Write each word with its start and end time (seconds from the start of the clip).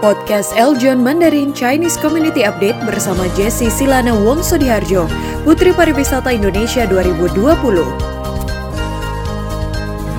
Podcast 0.00 0.56
Eljon 0.56 1.04
Mandarin 1.04 1.52
Chinese 1.52 2.00
Community 2.00 2.40
Update 2.40 2.80
bersama 2.88 3.28
Jesse 3.36 3.68
Silana 3.68 4.16
Wongso 4.16 4.56
Diharjo, 4.56 5.04
Putri 5.44 5.76
Pariwisata 5.76 6.32
Indonesia 6.32 6.88
2020. 6.88 7.36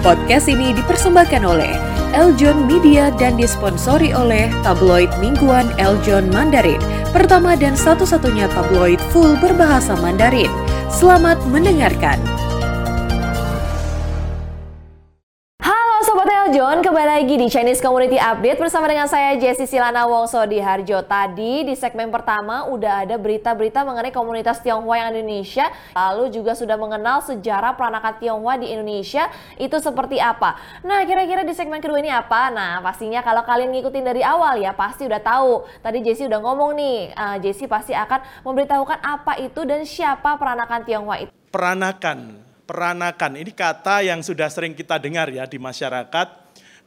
Podcast 0.05 0.46
ini 0.54 0.78
dipersembahkan 0.78 1.41
oleh 1.41 1.73
Eljon 2.13 2.70
Media 2.70 3.09
dan 3.17 3.41
disponsori 3.41 4.13
oleh 4.13 4.54
tabloid 4.62 5.10
mingguan 5.17 5.65
Eljon 5.82 6.29
Mandarin, 6.29 6.78
pertama 7.10 7.58
dan 7.58 7.74
satu-satunya 7.74 8.54
tabloid 8.54 9.02
full 9.10 9.34
berbahasa 9.42 9.98
Mandarin. 9.98 10.54
Selamat 10.94 11.42
mendengarkan. 11.50 12.22
Kembali 16.91 17.08
lagi 17.08 17.39
di 17.39 17.48
Chinese 17.48 17.80
Community 17.80 18.20
Update 18.20 18.59
bersama 18.59 18.84
dengan 18.84 19.07
saya 19.07 19.39
Jessie 19.39 19.63
Silana 19.63 20.03
Wongso 20.12 20.43
di 20.43 20.59
Harjo. 20.59 20.99
Tadi 21.07 21.63
di 21.63 21.71
segmen 21.71 22.11
pertama 22.11 22.67
udah 22.67 23.07
ada 23.07 23.16
berita-berita 23.16 23.88
mengenai 23.88 24.11
komunitas 24.11 24.59
Tionghoa 24.59 24.99
yang 24.99 25.16
Indonesia, 25.16 25.71
lalu 25.95 26.35
juga 26.35 26.52
sudah 26.52 26.75
mengenal 26.75 27.23
sejarah 27.23 27.80
peranakan 27.80 28.19
Tionghoa 28.19 28.59
di 28.59 28.75
Indonesia 28.75 29.31
itu 29.55 29.71
seperti 29.80 30.19
apa. 30.19 30.59
Nah, 30.83 31.07
kira-kira 31.07 31.47
di 31.47 31.55
segmen 31.55 31.80
kedua 31.80 31.95
ini 32.03 32.11
apa? 32.11 32.52
Nah, 32.52 32.83
pastinya 32.83 33.23
kalau 33.23 33.47
kalian 33.47 33.71
ngikutin 33.71 34.11
dari 34.11 34.19
awal 34.27 34.59
ya 34.59 34.75
pasti 34.75 35.08
udah 35.08 35.23
tahu. 35.23 35.63
Tadi 35.80 36.03
Jessie 36.03 36.27
udah 36.27 36.44
ngomong 36.44 36.75
nih, 36.75 37.16
uh, 37.16 37.38
Jessie 37.39 37.71
pasti 37.71 37.95
akan 37.95 38.44
memberitahukan 38.44 38.99
apa 38.99 39.39
itu 39.39 39.63
dan 39.63 39.88
siapa 39.88 40.35
peranakan 40.35 40.83
Tionghoa 40.83 41.23
itu. 41.23 41.31
Peranakan 41.55 42.52
peranakan 42.71 43.35
ini 43.35 43.52
kata 43.52 43.99
yang 43.99 44.23
sudah 44.23 44.47
sering 44.47 44.71
kita 44.71 44.95
dengar 44.95 45.27
ya 45.27 45.44
di 45.44 45.59
masyarakat 45.59 46.41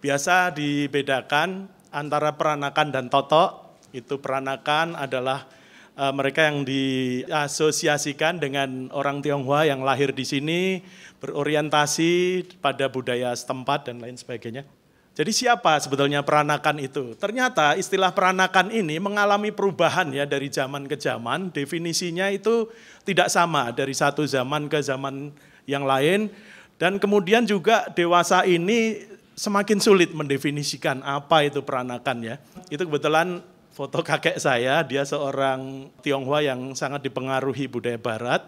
biasa 0.05 0.53
dibedakan 0.53 1.65
antara 1.89 2.37
peranakan 2.37 2.93
dan 2.93 3.09
totok 3.09 3.81
itu 3.97 4.21
peranakan 4.21 5.01
adalah 5.01 5.49
uh, 5.97 6.13
mereka 6.13 6.45
yang 6.45 6.61
diasosiasikan 6.69 8.37
dengan 8.37 8.93
orang 8.93 9.25
Tionghoa 9.25 9.65
yang 9.65 9.81
lahir 9.81 10.13
di 10.13 10.29
sini 10.29 10.85
berorientasi 11.25 12.45
pada 12.61 12.93
budaya 12.93 13.33
setempat 13.33 13.89
dan 13.89 14.05
lain 14.05 14.21
sebagainya 14.21 14.69
jadi 15.15 15.31
siapa 15.31 15.79
sebetulnya 15.79 16.27
peranakan 16.27 16.83
itu? 16.83 17.15
Ternyata 17.15 17.79
istilah 17.79 18.11
peranakan 18.11 18.75
ini 18.75 18.99
mengalami 18.99 19.55
perubahan 19.55 20.11
ya 20.11 20.27
dari 20.27 20.51
zaman 20.51 20.91
ke 20.91 20.99
zaman. 20.99 21.55
Definisinya 21.55 22.35
itu 22.35 22.67
tidak 23.07 23.31
sama 23.31 23.71
dari 23.71 23.95
satu 23.95 24.27
zaman 24.27 24.67
ke 24.67 24.83
zaman 24.83 25.31
yang 25.71 25.87
lain. 25.87 26.35
Dan 26.83 26.99
kemudian 26.99 27.47
juga 27.47 27.87
dewasa 27.95 28.43
ini 28.43 29.07
semakin 29.35 29.79
sulit 29.83 30.15
mendefinisikan 30.15 31.03
apa 31.03 31.47
itu 31.47 31.61
peranakan 31.63 32.19
ya. 32.23 32.35
Itu 32.71 32.87
kebetulan 32.87 33.43
foto 33.75 34.01
kakek 34.07 34.39
saya, 34.39 34.87
dia 34.87 35.03
seorang 35.03 35.91
Tionghoa 36.01 36.47
yang 36.47 36.73
sangat 36.79 37.03
dipengaruhi 37.03 37.67
budaya 37.67 37.99
barat. 37.99 38.47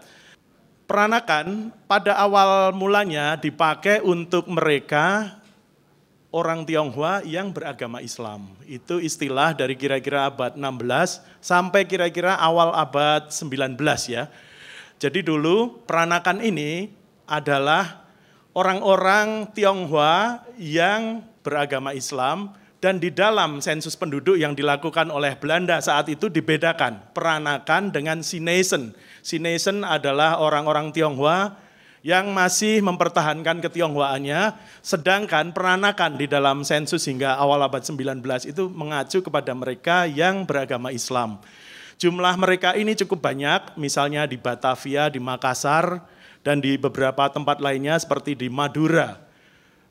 Peranakan 0.87 1.75
pada 1.91 2.15
awal 2.15 2.71
mulanya 2.71 3.35
dipakai 3.35 3.99
untuk 4.07 4.47
mereka 4.47 5.35
orang 6.31 6.63
Tionghoa 6.63 7.27
yang 7.27 7.51
beragama 7.51 7.99
Islam. 7.99 8.55
Itu 8.63 9.03
istilah 9.03 9.51
dari 9.51 9.75
kira-kira 9.75 10.31
abad 10.31 10.55
16 10.55 11.27
sampai 11.43 11.91
kira-kira 11.91 12.39
awal 12.39 12.71
abad 12.71 13.35
19 13.35 13.75
ya. 14.07 14.31
Jadi 15.03 15.27
dulu 15.27 15.83
peranakan 15.91 16.39
ini 16.39 16.95
adalah 17.27 18.06
orang-orang 18.57 19.53
Tionghoa 19.53 20.41
yang 20.57 21.21
beragama 21.45 21.93
Islam 21.93 22.57
dan 22.81 22.97
di 22.97 23.13
dalam 23.13 23.61
sensus 23.61 23.93
penduduk 23.93 24.41
yang 24.41 24.57
dilakukan 24.57 25.13
oleh 25.13 25.37
Belanda 25.37 25.77
saat 25.85 26.09
itu 26.09 26.33
dibedakan 26.33 27.13
peranakan 27.13 27.93
dengan 27.93 28.25
Sinesen. 28.25 28.97
Sinesen 29.21 29.85
adalah 29.85 30.41
orang-orang 30.41 30.89
Tionghoa 30.97 31.61
yang 32.07 32.31
masih 32.31 32.87
mempertahankan 32.87 33.59
ketionghoaannya, 33.67 34.55
sedangkan 34.79 35.51
peranakan 35.51 36.15
di 36.15 36.31
dalam 36.31 36.63
sensus 36.63 37.03
hingga 37.11 37.35
awal 37.35 37.67
abad 37.67 37.83
19 37.83 38.23
itu 38.47 38.71
mengacu 38.71 39.27
kepada 39.27 39.51
mereka 39.53 40.07
yang 40.07 40.47
beragama 40.47 40.95
Islam. 40.95 41.43
Jumlah 41.99 42.39
mereka 42.39 42.79
ini 42.79 42.95
cukup 42.95 43.27
banyak, 43.27 43.75
misalnya 43.75 44.23
di 44.29 44.39
Batavia, 44.39 45.11
di 45.11 45.19
Makassar, 45.19 46.07
dan 46.47 46.63
di 46.63 46.79
beberapa 46.79 47.27
tempat 47.27 47.59
lainnya 47.59 47.99
seperti 47.99 48.39
di 48.39 48.47
Madura. 48.47 49.19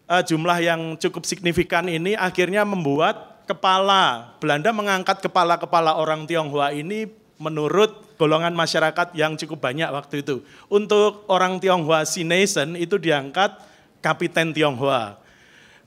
Uh, 0.07 0.23
jumlah 0.23 0.63
yang 0.63 0.95
cukup 0.95 1.27
signifikan 1.27 1.91
ini 1.91 2.16
akhirnya 2.16 2.63
membuat 2.63 3.43
kepala, 3.43 4.31
Belanda 4.39 4.71
mengangkat 4.71 5.19
kepala-kepala 5.19 5.99
orang 5.99 6.23
Tionghoa 6.23 6.71
ini 6.71 7.11
menurut 7.35 8.15
golongan 8.15 8.55
masyarakat 8.55 9.11
yang 9.11 9.35
cukup 9.35 9.67
banyak 9.67 9.91
waktu 9.91 10.23
itu. 10.23 10.39
Untuk 10.71 11.27
orang 11.27 11.59
Tionghoa 11.59 12.07
Sinesen 12.07 12.79
itu 12.79 12.95
diangkat 12.95 13.59
kapiten 13.99 14.55
Tionghoa. 14.55 15.25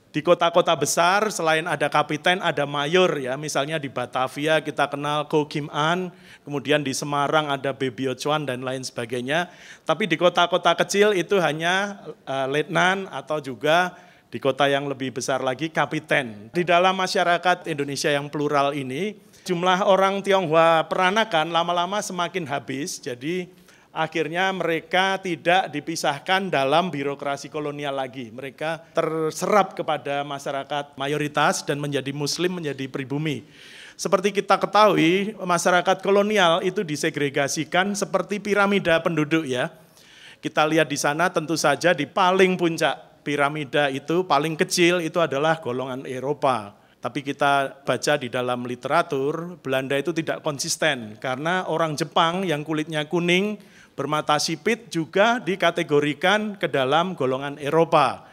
Di 0.09 0.25
kota-kota 0.25 0.73
besar 0.73 1.29
selain 1.29 1.69
ada 1.69 1.85
kapiten 1.85 2.41
ada 2.41 2.65
mayor 2.65 3.13
ya, 3.21 3.37
misalnya 3.37 3.77
di 3.77 3.93
Batavia 3.93 4.57
kita 4.57 4.89
kenal 4.89 5.29
Ko 5.29 5.45
Kim 5.45 5.69
An, 5.69 6.09
kemudian 6.41 6.81
di 6.81 6.97
Semarang 6.97 7.45
ada 7.45 7.77
Bebio 7.77 8.17
Chuan 8.17 8.41
dan 8.41 8.65
lain 8.65 8.81
sebagainya. 8.81 9.53
Tapi 9.85 10.09
di 10.09 10.17
kota-kota 10.17 10.73
kecil 10.73 11.13
itu 11.13 11.37
hanya 11.37 12.01
uh, 12.25 12.49
letnan 12.49 13.05
atau 13.13 13.37
juga 13.37 13.93
di 14.33 14.41
kota 14.41 14.65
yang 14.65 14.89
lebih 14.89 15.13
besar 15.13 15.45
lagi 15.45 15.69
kapiten. 15.69 16.49
Di 16.57 16.65
dalam 16.65 16.97
masyarakat 16.97 17.69
Indonesia 17.69 18.09
yang 18.09 18.33
plural 18.33 18.73
ini, 18.73 19.13
jumlah 19.45 19.85
orang 19.85 20.25
Tionghoa 20.25 20.89
peranakan 20.89 21.53
lama-lama 21.53 22.01
semakin 22.01 22.49
habis, 22.49 22.97
jadi 22.97 23.45
akhirnya 23.89 24.53
mereka 24.53 25.17
tidak 25.17 25.73
dipisahkan 25.73 26.49
dalam 26.49 26.93
birokrasi 26.93 27.49
kolonial 27.49 27.97
lagi. 27.97 28.29
Mereka 28.29 28.93
terserap 28.93 29.73
kepada 29.73 30.21
masyarakat 30.25 30.93
mayoritas 30.95 31.65
dan 31.65 31.81
menjadi 31.81 32.13
muslim, 32.13 32.61
menjadi 32.61 32.85
pribumi. 32.89 33.45
Seperti 33.99 34.31
kita 34.31 34.55
ketahui, 34.55 35.35
masyarakat 35.35 35.99
kolonial 35.99 36.63
itu 36.63 36.87
disegregasikan 36.87 37.91
seperti 37.99 38.39
piramida 38.39 38.95
penduduk 39.03 39.43
ya. 39.43 39.75
Kita 40.39 40.63
lihat 40.63 40.87
di 40.87 40.95
sana 40.95 41.27
tentu 41.27 41.59
saja 41.59 41.91
di 41.91 42.07
paling 42.07 42.55
puncak 42.55 43.23
piramida 43.27 43.91
itu 43.91 44.23
paling 44.23 44.55
kecil 44.55 45.03
itu 45.03 45.19
adalah 45.19 45.59
golongan 45.59 46.07
Eropa. 46.07 46.79
Tapi 46.99 47.23
kita 47.23 47.83
baca 47.83 48.13
di 48.19 48.27
dalam 48.27 48.67
literatur, 48.67 49.59
Belanda 49.63 49.95
itu 49.95 50.11
tidak 50.11 50.43
konsisten 50.43 51.15
karena 51.15 51.63
orang 51.67 51.95
Jepang 51.95 52.43
yang 52.43 52.63
kulitnya 52.63 53.07
kuning, 53.07 53.55
bermata 53.99 54.39
sipit 54.39 54.87
juga 54.87 55.43
dikategorikan 55.43 56.55
ke 56.55 56.71
dalam 56.71 57.19
golongan 57.19 57.59
Eropa. 57.59 58.23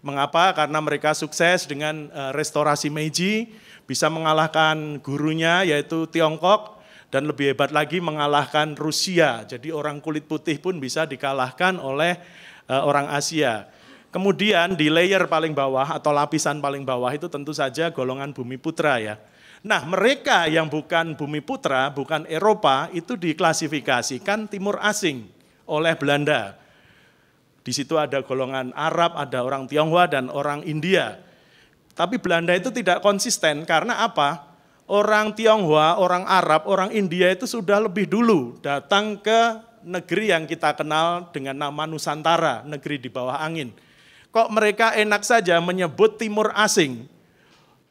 Mengapa? 0.00 0.56
Karena 0.56 0.80
mereka 0.80 1.12
sukses 1.12 1.68
dengan 1.68 2.08
eh, 2.08 2.32
restorasi 2.32 2.88
Meiji, 2.88 3.52
bisa 3.84 4.08
mengalahkan 4.08 4.96
gurunya 5.04 5.60
yaitu 5.68 6.08
Tiongkok, 6.08 6.80
dan 7.12 7.28
lebih 7.28 7.52
hebat 7.52 7.68
lagi 7.68 8.00
mengalahkan 8.00 8.72
Rusia. 8.80 9.44
Jadi 9.44 9.68
orang 9.68 10.00
kulit 10.00 10.24
putih 10.24 10.56
pun 10.56 10.80
bisa 10.80 11.04
dikalahkan 11.04 11.76
oleh 11.76 12.16
eh, 12.64 12.82
orang 12.82 13.12
Asia. 13.12 13.68
Kemudian 14.08 14.72
di 14.72 14.88
layer 14.88 15.28
paling 15.28 15.52
bawah 15.52 16.00
atau 16.00 16.16
lapisan 16.16 16.64
paling 16.64 16.86
bawah 16.86 17.12
itu 17.12 17.28
tentu 17.28 17.52
saja 17.52 17.92
golongan 17.92 18.32
bumi 18.32 18.56
putra 18.56 19.04
ya. 19.04 19.20
Nah 19.64 19.80
mereka 19.88 20.44
yang 20.44 20.68
bukan 20.68 21.16
bumi 21.16 21.40
putra, 21.40 21.88
bukan 21.88 22.28
Eropa 22.28 22.92
itu 22.92 23.16
diklasifikasikan 23.16 24.46
timur 24.52 24.76
asing 24.84 25.24
oleh 25.64 25.96
Belanda. 25.96 26.60
Di 27.64 27.72
situ 27.72 27.96
ada 27.96 28.20
golongan 28.20 28.76
Arab, 28.76 29.16
ada 29.16 29.40
orang 29.40 29.64
Tionghoa 29.64 30.04
dan 30.04 30.28
orang 30.28 30.60
India. 30.68 31.16
Tapi 31.96 32.20
Belanda 32.20 32.52
itu 32.52 32.68
tidak 32.68 33.00
konsisten 33.00 33.64
karena 33.64 34.04
apa? 34.04 34.52
Orang 34.84 35.32
Tionghoa, 35.32 35.96
orang 35.96 36.28
Arab, 36.28 36.68
orang 36.68 36.92
India 36.92 37.32
itu 37.32 37.48
sudah 37.48 37.80
lebih 37.80 38.04
dulu 38.04 38.60
datang 38.60 39.16
ke 39.16 39.64
negeri 39.80 40.28
yang 40.28 40.44
kita 40.44 40.76
kenal 40.76 41.32
dengan 41.32 41.56
nama 41.56 41.88
Nusantara, 41.88 42.60
negeri 42.68 43.00
di 43.00 43.08
bawah 43.08 43.40
angin 43.40 43.72
kok 44.34 44.50
mereka 44.50 44.98
enak 44.98 45.22
saja 45.22 45.62
menyebut 45.62 46.18
timur 46.18 46.50
asing. 46.58 47.06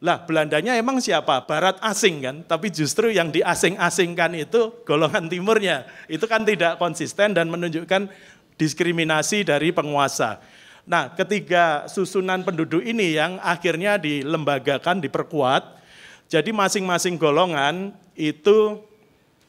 Lah 0.03 0.19
Belandanya 0.27 0.75
emang 0.75 0.99
siapa? 0.99 1.47
Barat 1.47 1.79
asing 1.79 2.19
kan, 2.19 2.35
tapi 2.43 2.67
justru 2.67 3.07
yang 3.15 3.31
diasing-asingkan 3.31 4.35
itu 4.35 4.83
golongan 4.83 5.31
timurnya. 5.31 5.87
Itu 6.11 6.27
kan 6.27 6.43
tidak 6.43 6.75
konsisten 6.75 7.31
dan 7.31 7.47
menunjukkan 7.47 8.11
diskriminasi 8.59 9.47
dari 9.47 9.71
penguasa. 9.71 10.43
Nah 10.83 11.15
ketiga 11.15 11.87
susunan 11.87 12.43
penduduk 12.43 12.83
ini 12.83 13.15
yang 13.15 13.39
akhirnya 13.39 13.95
dilembagakan, 13.95 14.99
diperkuat, 14.99 15.79
jadi 16.27 16.51
masing-masing 16.51 17.15
golongan 17.15 17.95
itu 18.19 18.83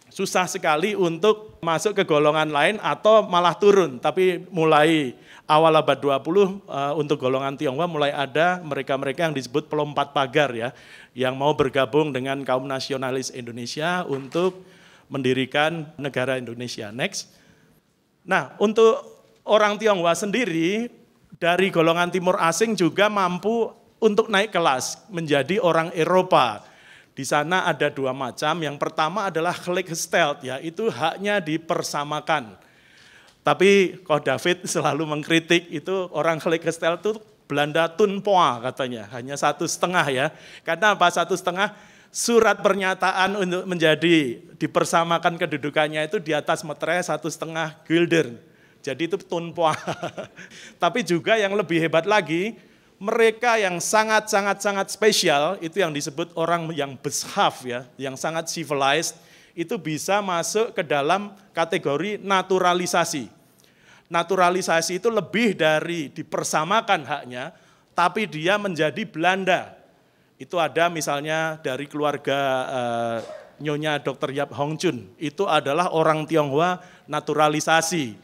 susah 0.07 0.47
sekali 0.47 0.95
untuk 0.95 1.59
masuk 1.59 1.99
ke 1.99 2.07
golongan 2.07 2.55
lain 2.55 2.77
atau 2.79 3.27
malah 3.27 3.59
turun, 3.59 3.99
tapi 3.99 4.47
mulai 4.55 5.19
awal 5.45 5.77
abad 5.77 5.99
20 6.01 6.21
uh, 6.25 6.93
untuk 6.97 7.21
golongan 7.21 7.57
Tionghoa 7.57 7.85
mulai 7.85 8.13
ada 8.13 8.61
mereka-mereka 8.65 9.29
yang 9.29 9.35
disebut 9.37 9.69
pelompat 9.69 10.17
pagar 10.17 10.53
ya, 10.57 10.73
yang 11.13 11.37
mau 11.37 11.53
bergabung 11.53 12.13
dengan 12.13 12.41
kaum 12.43 12.65
nasionalis 12.65 13.29
Indonesia 13.33 14.05
untuk 14.09 14.65
mendirikan 15.13 15.93
negara 16.01 16.41
Indonesia. 16.41 16.89
Next. 16.89 17.29
Nah, 18.25 18.57
untuk 18.57 19.05
orang 19.45 19.77
Tionghoa 19.77 20.17
sendiri 20.17 20.89
dari 21.37 21.69
golongan 21.69 22.09
timur 22.09 22.41
asing 22.41 22.73
juga 22.73 23.13
mampu 23.13 23.69
untuk 24.01 24.33
naik 24.33 24.53
kelas 24.53 25.05
menjadi 25.13 25.61
orang 25.61 25.93
Eropa. 25.93 26.65
Di 27.15 27.23
sana 27.23 27.69
ada 27.69 27.93
dua 27.93 28.11
macam. 28.11 28.59
Yang 28.59 28.77
pertama 28.81 29.31
adalah 29.31 29.55
gelijkgesteld, 29.55 30.43
ya 30.43 30.59
itu 30.59 30.91
haknya 30.91 31.39
dipersamakan. 31.39 32.59
Tapi 33.45 34.01
kok 34.01 34.25
David 34.25 34.65
selalu 34.75 35.05
mengkritik 35.05 35.69
itu 35.69 36.09
orang 36.17 36.41
gelijkgesteld 36.41 37.05
itu 37.05 37.13
Belanda 37.45 37.93
tunpoa 37.93 38.57
katanya, 38.65 39.05
hanya 39.13 39.37
satu 39.37 39.69
setengah 39.69 40.07
ya. 40.09 40.27
Karena 40.65 40.97
apa 40.97 41.13
satu 41.13 41.37
setengah? 41.37 41.77
Surat 42.15 42.63
pernyataan 42.63 43.35
untuk 43.43 43.67
menjadi 43.67 44.39
dipersamakan 44.55 45.35
kedudukannya 45.35 46.07
itu 46.07 46.23
di 46.23 46.31
atas 46.31 46.63
meterai 46.63 47.03
satu 47.03 47.27
setengah 47.27 47.75
gulden. 47.85 48.39
Jadi 48.87 49.11
itu 49.11 49.19
tunpoa. 49.19 49.75
Tapi 50.83 51.03
juga 51.03 51.35
yang 51.35 51.59
lebih 51.59 51.83
hebat 51.83 52.07
lagi, 52.07 52.55
mereka 53.03 53.59
yang 53.59 53.83
sangat-sangat-sangat 53.83 54.95
spesial, 54.95 55.59
itu 55.59 55.83
yang 55.83 55.91
disebut 55.91 56.31
orang 56.39 56.71
yang 56.71 56.95
beshaf 56.95 57.67
ya, 57.67 57.83
yang 57.99 58.15
sangat 58.15 58.47
civilized, 58.47 59.19
itu 59.59 59.75
bisa 59.75 60.23
masuk 60.23 60.71
ke 60.71 60.87
dalam 60.87 61.35
kategori 61.51 62.23
naturalisasi. 62.23 63.34
Naturalisasi 64.13 65.01
itu 65.01 65.09
lebih 65.09 65.57
dari 65.57 66.13
dipersamakan 66.13 67.09
haknya, 67.09 67.57
tapi 67.97 68.29
dia 68.29 68.61
menjadi 68.61 69.03
Belanda. 69.09 69.75
Itu 70.37 70.61
ada 70.61 70.93
misalnya 70.93 71.57
dari 71.63 71.89
keluarga 71.89 72.39
uh, 72.69 73.19
Nyonya 73.63 74.03
Dr. 74.03 74.35
Yap 74.35 74.51
Hong 74.59 74.75
Chun, 74.75 75.15
itu 75.17 75.47
adalah 75.47 75.95
orang 75.95 76.27
Tionghoa 76.27 76.83
naturalisasi. 77.07 78.19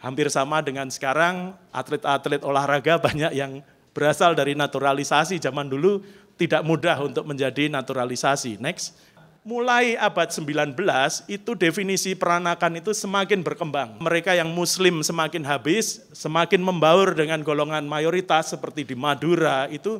Hampir 0.00 0.32
sama 0.32 0.64
dengan 0.64 0.88
sekarang 0.88 1.52
atlet-atlet 1.72 2.40
olahraga 2.40 2.96
banyak 2.96 3.32
yang 3.36 3.60
berasal 3.92 4.32
dari 4.32 4.56
naturalisasi 4.56 5.36
zaman 5.42 5.68
dulu 5.68 6.00
tidak 6.40 6.64
mudah 6.64 6.96
untuk 7.04 7.28
menjadi 7.28 7.68
naturalisasi. 7.68 8.56
Next. 8.56 8.96
Mulai 9.40 9.96
abad 9.96 10.28
19 10.28 10.76
itu 11.24 11.50
definisi 11.56 12.12
peranakan 12.12 12.76
itu 12.76 12.92
semakin 12.92 13.40
berkembang. 13.40 13.96
Mereka 13.96 14.36
yang 14.36 14.52
muslim 14.52 15.00
semakin 15.00 15.48
habis, 15.48 16.04
semakin 16.12 16.60
membaur 16.60 17.16
dengan 17.16 17.40
golongan 17.40 17.88
mayoritas 17.88 18.52
seperti 18.52 18.84
di 18.84 18.92
Madura 18.92 19.64
itu 19.72 19.96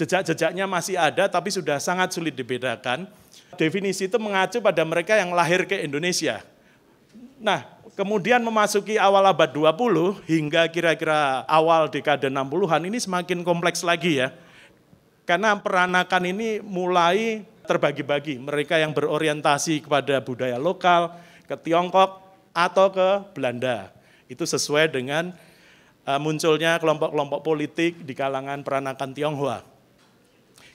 jejak-jejaknya 0.00 0.64
masih 0.64 0.96
ada 0.96 1.28
tapi 1.28 1.52
sudah 1.52 1.76
sangat 1.76 2.16
sulit 2.16 2.32
dibedakan. 2.32 3.04
Definisi 3.60 4.08
itu 4.08 4.16
mengacu 4.16 4.64
pada 4.64 4.80
mereka 4.88 5.20
yang 5.20 5.36
lahir 5.36 5.68
ke 5.68 5.76
Indonesia. 5.84 6.40
Nah, 7.44 7.68
kemudian 7.92 8.40
memasuki 8.40 8.96
awal 8.96 9.28
abad 9.28 9.52
20 9.52 10.24
hingga 10.24 10.64
kira-kira 10.72 11.44
awal 11.44 11.92
dekade 11.92 12.32
60-an 12.32 12.88
ini 12.88 12.96
semakin 12.96 13.44
kompleks 13.44 13.84
lagi 13.84 14.24
ya. 14.24 14.32
Karena 15.28 15.60
peranakan 15.60 16.24
ini 16.32 16.64
mulai 16.64 17.44
terbagi-bagi. 17.64 18.38
Mereka 18.38 18.78
yang 18.78 18.92
berorientasi 18.92 19.86
kepada 19.86 20.20
budaya 20.22 20.58
lokal, 20.58 21.14
ke 21.46 21.54
Tiongkok, 21.58 22.22
atau 22.52 22.92
ke 22.92 23.08
Belanda. 23.32 23.90
Itu 24.28 24.44
sesuai 24.44 24.92
dengan 24.92 25.32
uh, 26.04 26.20
munculnya 26.20 26.76
kelompok-kelompok 26.78 27.40
politik 27.40 28.04
di 28.04 28.12
kalangan 28.12 28.60
peranakan 28.60 29.10
Tionghoa. 29.16 29.60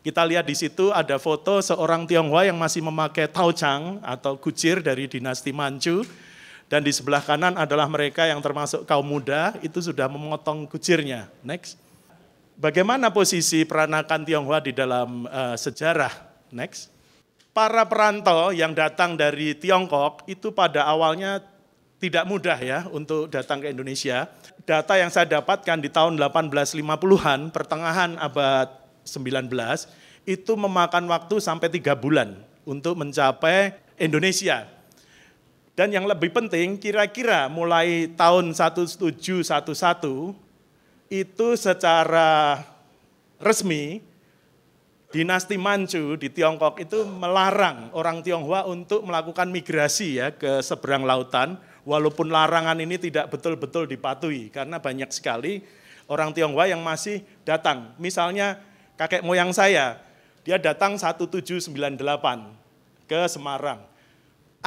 Kita 0.01 0.23
lihat 0.23 0.47
di 0.47 0.55
situ 0.55 0.89
ada 0.95 1.19
foto 1.19 1.59
seorang 1.59 2.07
Tionghoa 2.07 2.47
yang 2.47 2.57
masih 2.57 2.79
memakai 2.85 3.27
tauchang 3.27 3.99
atau 4.01 4.39
kucir 4.39 4.79
dari 4.79 5.05
dinasti 5.09 5.51
Manchu 5.51 6.05
dan 6.67 6.83
di 6.83 6.91
sebelah 6.91 7.23
kanan 7.23 7.55
adalah 7.55 7.87
mereka 7.87 8.27
yang 8.27 8.43
termasuk 8.43 8.83
kaum 8.83 9.07
muda, 9.07 9.55
itu 9.63 9.79
sudah 9.79 10.11
memotong 10.11 10.67
kucirnya. 10.67 11.31
Next. 11.39 11.79
Bagaimana 12.59 13.07
posisi 13.13 13.63
peranakan 13.63 14.27
Tionghoa 14.27 14.59
di 14.59 14.75
dalam 14.75 15.23
uh, 15.29 15.55
sejarah? 15.55 16.26
Next. 16.51 16.93
Para 17.51 17.89
perantau 17.89 18.53
yang 18.53 18.77
datang 18.77 19.17
dari 19.17 19.57
Tiongkok 19.57 20.21
itu 20.29 20.53
pada 20.53 20.85
awalnya 20.85 21.41
tidak 21.97 22.29
mudah 22.29 22.57
ya 22.61 22.79
untuk 22.93 23.25
datang 23.33 23.65
ke 23.65 23.73
Indonesia. 23.73 24.29
Data 24.67 24.93
yang 24.93 25.09
saya 25.09 25.25
dapatkan 25.25 25.81
di 25.81 25.89
tahun 25.89 26.21
1850-an, 26.21 27.49
pertengahan 27.49 28.13
abad 28.21 28.69
19, 29.01 29.49
itu 30.29 30.53
memakan 30.53 31.09
waktu 31.09 31.41
sampai 31.41 31.71
tiga 31.73 31.97
bulan 31.97 32.37
untuk 32.67 32.99
mencapai 32.99 33.73
Indonesia. 33.97 34.69
Dan 35.73 35.93
yang 35.93 36.05
lebih 36.05 36.33
penting, 36.33 36.77
kira-kira 36.77 37.49
mulai 37.49 38.11
tahun 38.13 38.53
1711 38.53 39.57
itu 41.07 41.47
secara 41.55 42.61
resmi 43.39 44.01
dinasti 45.11 45.55
Manchu 45.55 46.19
di 46.19 46.27
Tiongkok 46.31 46.79
itu 46.83 47.07
melarang 47.07 47.91
orang 47.95 48.19
Tionghoa 48.23 48.67
untuk 48.67 49.07
melakukan 49.07 49.47
migrasi 49.47 50.19
ya 50.19 50.35
ke 50.35 50.59
seberang 50.59 51.07
lautan, 51.07 51.55
walaupun 51.87 52.27
larangan 52.27 52.77
ini 52.79 52.99
tidak 52.99 53.31
betul-betul 53.31 53.87
dipatuhi 53.87 54.51
karena 54.51 54.77
banyak 54.79 55.07
sekali 55.11 55.63
orang 56.11 56.35
Tionghoa 56.35 56.67
yang 56.67 56.83
masih 56.83 57.23
datang. 57.47 57.95
Misalnya 57.99 58.59
kakek 58.99 59.23
moyang 59.23 59.55
saya, 59.55 59.99
dia 60.43 60.59
datang 60.59 60.99
1798 60.99 61.71
ke 63.07 63.19
Semarang 63.31 63.97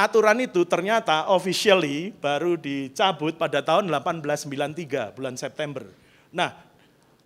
aturan 0.00 0.38
itu 0.40 0.64
ternyata 0.64 1.28
officially 1.28 2.14
baru 2.16 2.56
dicabut 2.56 3.36
pada 3.36 3.60
tahun 3.60 3.90
1893 3.90 5.12
bulan 5.12 5.34
September. 5.36 5.84
Nah, 6.30 6.54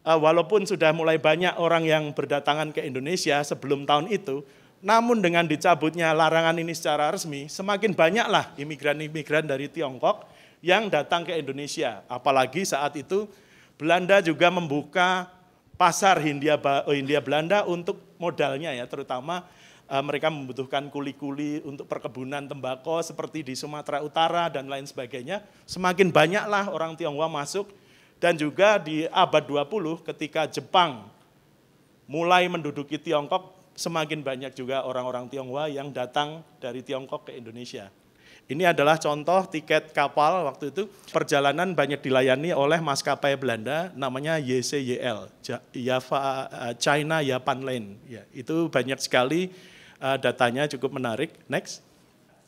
walaupun 0.05 0.69
sudah 0.69 0.93
mulai 0.93 1.17
banyak 1.17 1.57
orang 1.57 1.89
yang 1.89 2.13
berdatangan 2.13 2.77
ke 2.77 2.85
Indonesia 2.85 3.41
sebelum 3.41 3.89
tahun 3.89 4.13
itu, 4.13 4.45
namun 4.85 5.25
dengan 5.25 5.49
dicabutnya 5.49 6.13
larangan 6.13 6.61
ini 6.61 6.77
secara 6.77 7.09
resmi, 7.09 7.49
semakin 7.49 7.97
banyaklah 7.97 8.53
imigran-imigran 8.61 9.49
dari 9.49 9.73
Tiongkok 9.73 10.29
yang 10.61 10.93
datang 10.93 11.25
ke 11.25 11.33
Indonesia. 11.33 12.05
Apalagi 12.05 12.69
saat 12.69 12.93
itu 13.01 13.25
Belanda 13.81 14.21
juga 14.21 14.53
membuka 14.53 15.33
pasar 15.81 16.21
Hindia, 16.21 16.61
Hindia 16.85 17.25
Belanda 17.25 17.65
untuk 17.65 17.99
modalnya 18.21 18.77
ya, 18.77 18.85
terutama 18.85 19.49
Eh, 19.85 20.01
mereka 20.01 20.33
membutuhkan 20.33 20.89
kuli-kuli 20.89 21.61
untuk 21.61 21.85
perkebunan 21.85 22.49
tembakau 22.49 23.05
seperti 23.05 23.45
di 23.45 23.53
Sumatera 23.53 24.01
Utara 24.01 24.49
dan 24.49 24.65
lain 24.65 24.89
sebagainya. 24.89 25.45
Semakin 25.69 26.09
banyaklah 26.09 26.73
orang 26.73 26.97
Tionghoa 26.97 27.29
masuk 27.29 27.69
dan 28.23 28.39
juga 28.39 28.81
di 28.81 29.05
abad 29.11 29.43
20 29.45 30.07
ketika 30.15 30.49
Jepang 30.49 31.09
mulai 32.05 32.49
menduduki 32.49 33.01
Tiongkok, 33.01 33.75
semakin 33.75 34.23
banyak 34.23 34.53
juga 34.55 34.87
orang-orang 34.87 35.27
Tionghoa 35.29 35.67
yang 35.69 35.91
datang 35.91 36.45
dari 36.63 36.81
Tiongkok 36.81 37.29
ke 37.29 37.33
Indonesia. 37.37 37.91
Ini 38.45 38.77
adalah 38.77 39.01
contoh 39.01 39.49
tiket 39.49 39.97
kapal 39.97 40.45
waktu 40.45 40.69
itu 40.69 40.85
perjalanan 41.09 41.73
banyak 41.73 42.05
dilayani 42.05 42.53
oleh 42.53 42.77
maskapai 42.77 43.41
Belanda 43.41 43.89
namanya 43.97 44.37
YCYL, 44.37 45.33
Java 45.73 46.21
eh, 46.53 46.75
China 46.77 47.25
Japan 47.25 47.65
Line. 47.65 47.97
Ya, 48.05 48.21
itu 48.37 48.69
banyak 48.69 49.01
sekali 49.01 49.49
uh, 50.05 50.21
datanya 50.21 50.69
cukup 50.69 51.01
menarik. 51.01 51.33
Next. 51.49 51.81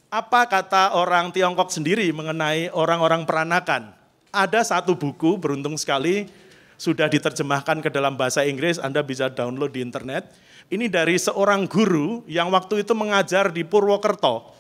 Apa 0.07 0.47
kata 0.47 0.95
orang 0.95 1.35
Tiongkok 1.35 1.73
sendiri 1.73 2.07
mengenai 2.15 2.71
orang-orang 2.71 3.27
peranakan? 3.27 3.91
Ada 4.37 4.61
satu 4.69 4.93
buku, 4.93 5.41
beruntung 5.41 5.81
sekali, 5.81 6.29
sudah 6.77 7.09
diterjemahkan 7.09 7.81
ke 7.81 7.89
dalam 7.89 8.21
bahasa 8.21 8.45
Inggris, 8.45 8.77
Anda 8.77 9.01
bisa 9.01 9.33
download 9.33 9.73
di 9.73 9.81
internet. 9.81 10.29
Ini 10.69 10.93
dari 10.93 11.17
seorang 11.17 11.65
guru 11.65 12.21
yang 12.29 12.53
waktu 12.53 12.85
itu 12.85 12.93
mengajar 12.93 13.49
di 13.49 13.65
Purwokerto. 13.65 14.53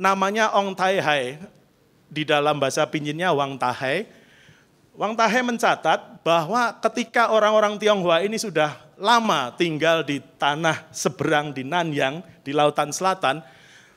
Namanya 0.00 0.56
Ong 0.56 0.72
Tai 0.72 0.96
Hai, 0.96 1.36
di 2.08 2.22
dalam 2.24 2.56
bahasa 2.56 2.86
pinjinnya 2.88 3.36
Wang 3.36 3.60
Tahai. 3.60 4.08
Wang 4.96 5.12
Tahai 5.12 5.44
mencatat 5.44 6.24
bahwa 6.24 6.72
ketika 6.80 7.28
orang-orang 7.28 7.76
Tionghoa 7.76 8.24
ini 8.24 8.40
sudah 8.40 8.80
lama 8.96 9.52
tinggal 9.60 10.00
di 10.00 10.24
tanah 10.40 10.88
seberang 10.88 11.52
di 11.52 11.60
Nanyang, 11.68 12.24
di 12.40 12.56
Lautan 12.56 12.96
Selatan, 12.96 13.44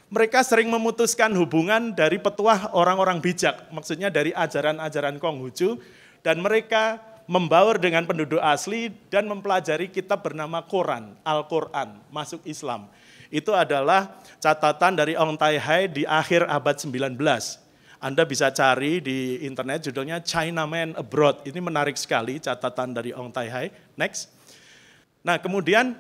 mereka 0.10 0.42
sering 0.42 0.74
memutuskan 0.74 1.30
hubungan 1.38 1.94
dari 1.94 2.18
petuah 2.18 2.74
orang-orang 2.74 3.22
bijak, 3.22 3.70
maksudnya 3.70 4.10
dari 4.10 4.34
ajaran-ajaran 4.34 5.22
Konghucu, 5.22 5.78
dan 6.26 6.42
mereka 6.42 6.98
membaur 7.30 7.78
dengan 7.78 8.10
penduduk 8.10 8.42
asli 8.42 8.90
dan 9.14 9.30
mempelajari 9.30 9.94
kitab 9.94 10.26
bernama 10.26 10.66
Quran, 10.66 11.14
Al-Quran, 11.22 12.02
masuk 12.10 12.42
Islam. 12.50 12.90
Itu 13.30 13.54
adalah 13.54 14.18
catatan 14.42 14.98
dari 14.98 15.14
Ong 15.14 15.38
Tai 15.38 15.54
Hai 15.62 15.86
di 15.86 16.10
akhir 16.10 16.50
abad 16.50 16.74
19. 16.74 17.14
Anda 18.02 18.26
bisa 18.26 18.50
cari 18.50 18.98
di 19.06 19.46
internet 19.46 19.86
judulnya 19.86 20.26
Chinaman 20.26 20.98
Abroad. 20.98 21.46
Ini 21.46 21.62
menarik 21.62 21.94
sekali 22.02 22.42
catatan 22.42 22.98
dari 22.98 23.14
Ong 23.14 23.30
Tai 23.30 23.46
Hai. 23.46 23.70
Next. 23.94 24.34
Nah 25.22 25.38
kemudian 25.38 25.94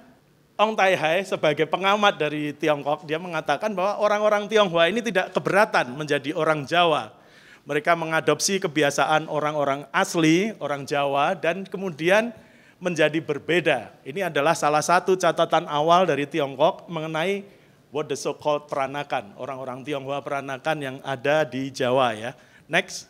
Ong 0.60 0.75
Tai 0.75 0.92
Hai 0.92 1.24
sebagai 1.24 1.63
pengamat 1.72 2.20
dari 2.20 2.51
Tiongkok, 2.51 3.08
dia 3.08 3.16
mengatakan 3.16 3.72
bahwa 3.72 3.96
orang-orang 4.04 4.44
Tionghoa 4.51 4.92
ini 4.92 5.00
tidak 5.00 5.32
keberatan 5.32 5.96
menjadi 5.96 6.36
orang 6.36 6.68
Jawa. 6.68 7.16
Mereka 7.63 7.96
mengadopsi 7.96 8.60
kebiasaan 8.60 9.32
orang-orang 9.32 9.88
asli, 9.96 10.51
orang 10.60 10.84
Jawa, 10.84 11.32
dan 11.32 11.63
kemudian 11.63 12.36
menjadi 12.75 13.24
berbeda. 13.24 13.96
Ini 14.04 14.28
adalah 14.28 14.51
salah 14.51 14.84
satu 14.84 15.16
catatan 15.16 15.63
awal 15.63 16.04
dari 16.04 16.28
Tiongkok 16.28 16.92
mengenai 16.92 17.48
what 17.96 18.12
the 18.12 18.20
so 18.20 18.36
called 18.36 18.68
peranakan, 18.68 19.39
orang-orang 19.39 19.88
Tionghoa 19.88 20.20
peranakan 20.20 20.78
yang 20.84 20.98
ada 21.08 21.48
di 21.48 21.72
Jawa 21.72 22.20
ya. 22.20 22.32
Next. 22.68 23.08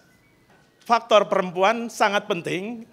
Faktor 0.86 1.26
perempuan 1.26 1.90
sangat 1.90 2.30
penting 2.30 2.86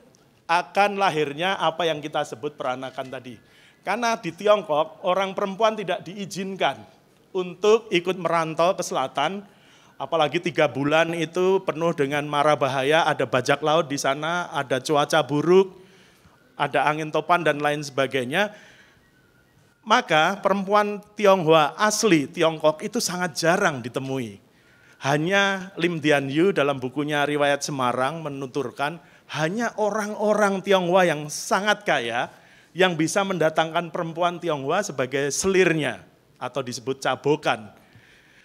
akan 0.49 0.97
lahirnya 0.97 1.61
apa 1.61 1.85
yang 1.85 2.01
kita 2.01 2.25
sebut 2.25 2.57
peranakan 2.57 3.13
tadi. 3.13 3.56
Karena 3.87 4.19
di 4.19 4.35
Tiongkok 4.35 5.07
orang 5.07 5.31
perempuan 5.31 5.79
tidak 5.79 6.03
diizinkan 6.03 6.83
untuk 7.31 7.87
ikut 7.95 8.19
merantau 8.19 8.75
ke 8.75 8.83
selatan, 8.83 9.47
apalagi 9.95 10.43
tiga 10.43 10.67
bulan 10.67 11.15
itu 11.15 11.63
penuh 11.63 11.95
dengan 11.95 12.27
mara 12.27 12.59
bahaya, 12.59 13.07
ada 13.07 13.23
bajak 13.31 13.63
laut 13.63 13.87
di 13.87 13.95
sana, 13.95 14.51
ada 14.51 14.83
cuaca 14.83 15.23
buruk, 15.23 15.71
ada 16.59 16.91
angin 16.91 17.15
topan 17.15 17.47
dan 17.47 17.63
lain 17.63 17.87
sebagainya 17.87 18.51
maka 19.87 20.43
perempuan 20.43 20.99
Tionghoa 21.15 21.79
asli 21.79 22.27
Tiongkok 22.27 22.83
itu 22.83 22.99
sangat 22.99 23.39
jarang 23.39 23.79
ditemui. 23.79 24.43
Hanya 24.99 25.71
Lim 25.79 26.03
Dian 26.03 26.27
Yu 26.27 26.51
dalam 26.51 26.83
bukunya 26.83 27.23
Riwayat 27.23 27.63
Semarang 27.63 28.19
menuturkan 28.27 28.99
hanya 29.39 29.71
orang-orang 29.79 30.59
Tionghoa 30.59 31.07
yang 31.07 31.31
sangat 31.31 31.87
kaya 31.87 32.35
yang 32.77 32.93
bisa 32.93 33.25
mendatangkan 33.25 33.89
perempuan 33.89 34.37
Tionghoa 34.37 34.85
sebagai 34.85 35.33
selirnya 35.33 36.05
atau 36.37 36.61
disebut 36.61 37.01
cabokan. 37.01 37.73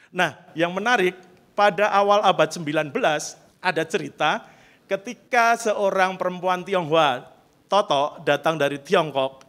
Nah, 0.07 0.39
yang 0.55 0.71
menarik 0.71 1.19
pada 1.51 1.91
awal 1.91 2.23
abad 2.23 2.47
19 2.47 2.95
ada 3.59 3.83
cerita 3.83 4.47
ketika 4.87 5.59
seorang 5.59 6.15
perempuan 6.15 6.63
Tionghoa 6.63 7.27
Toto 7.67 8.23
datang 8.23 8.55
dari 8.55 8.79
Tiongkok 8.79 9.43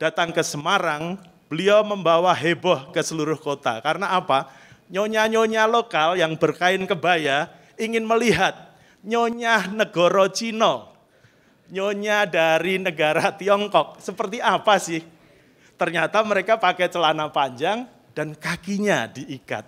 datang 0.00 0.32
ke 0.32 0.40
Semarang, 0.40 1.20
beliau 1.48 1.84
membawa 1.84 2.32
heboh 2.32 2.92
ke 2.96 3.00
seluruh 3.04 3.36
kota. 3.36 3.80
Karena 3.84 4.16
apa? 4.16 4.48
Nyonya-nyonya 4.88 5.68
lokal 5.68 6.16
yang 6.16 6.36
berkain 6.36 6.84
kebaya 6.88 7.48
ingin 7.76 8.04
melihat 8.04 8.56
nyonya 9.04 9.68
negoro 9.72 10.28
Cino, 10.32 10.93
nyonya 11.70 12.28
dari 12.28 12.80
negara 12.80 13.32
Tiongkok. 13.38 14.00
Seperti 14.02 14.42
apa 14.42 14.76
sih? 14.76 15.00
Ternyata 15.74 16.22
mereka 16.22 16.60
pakai 16.60 16.90
celana 16.90 17.30
panjang 17.30 17.88
dan 18.14 18.32
kakinya 18.36 19.10
diikat. 19.10 19.66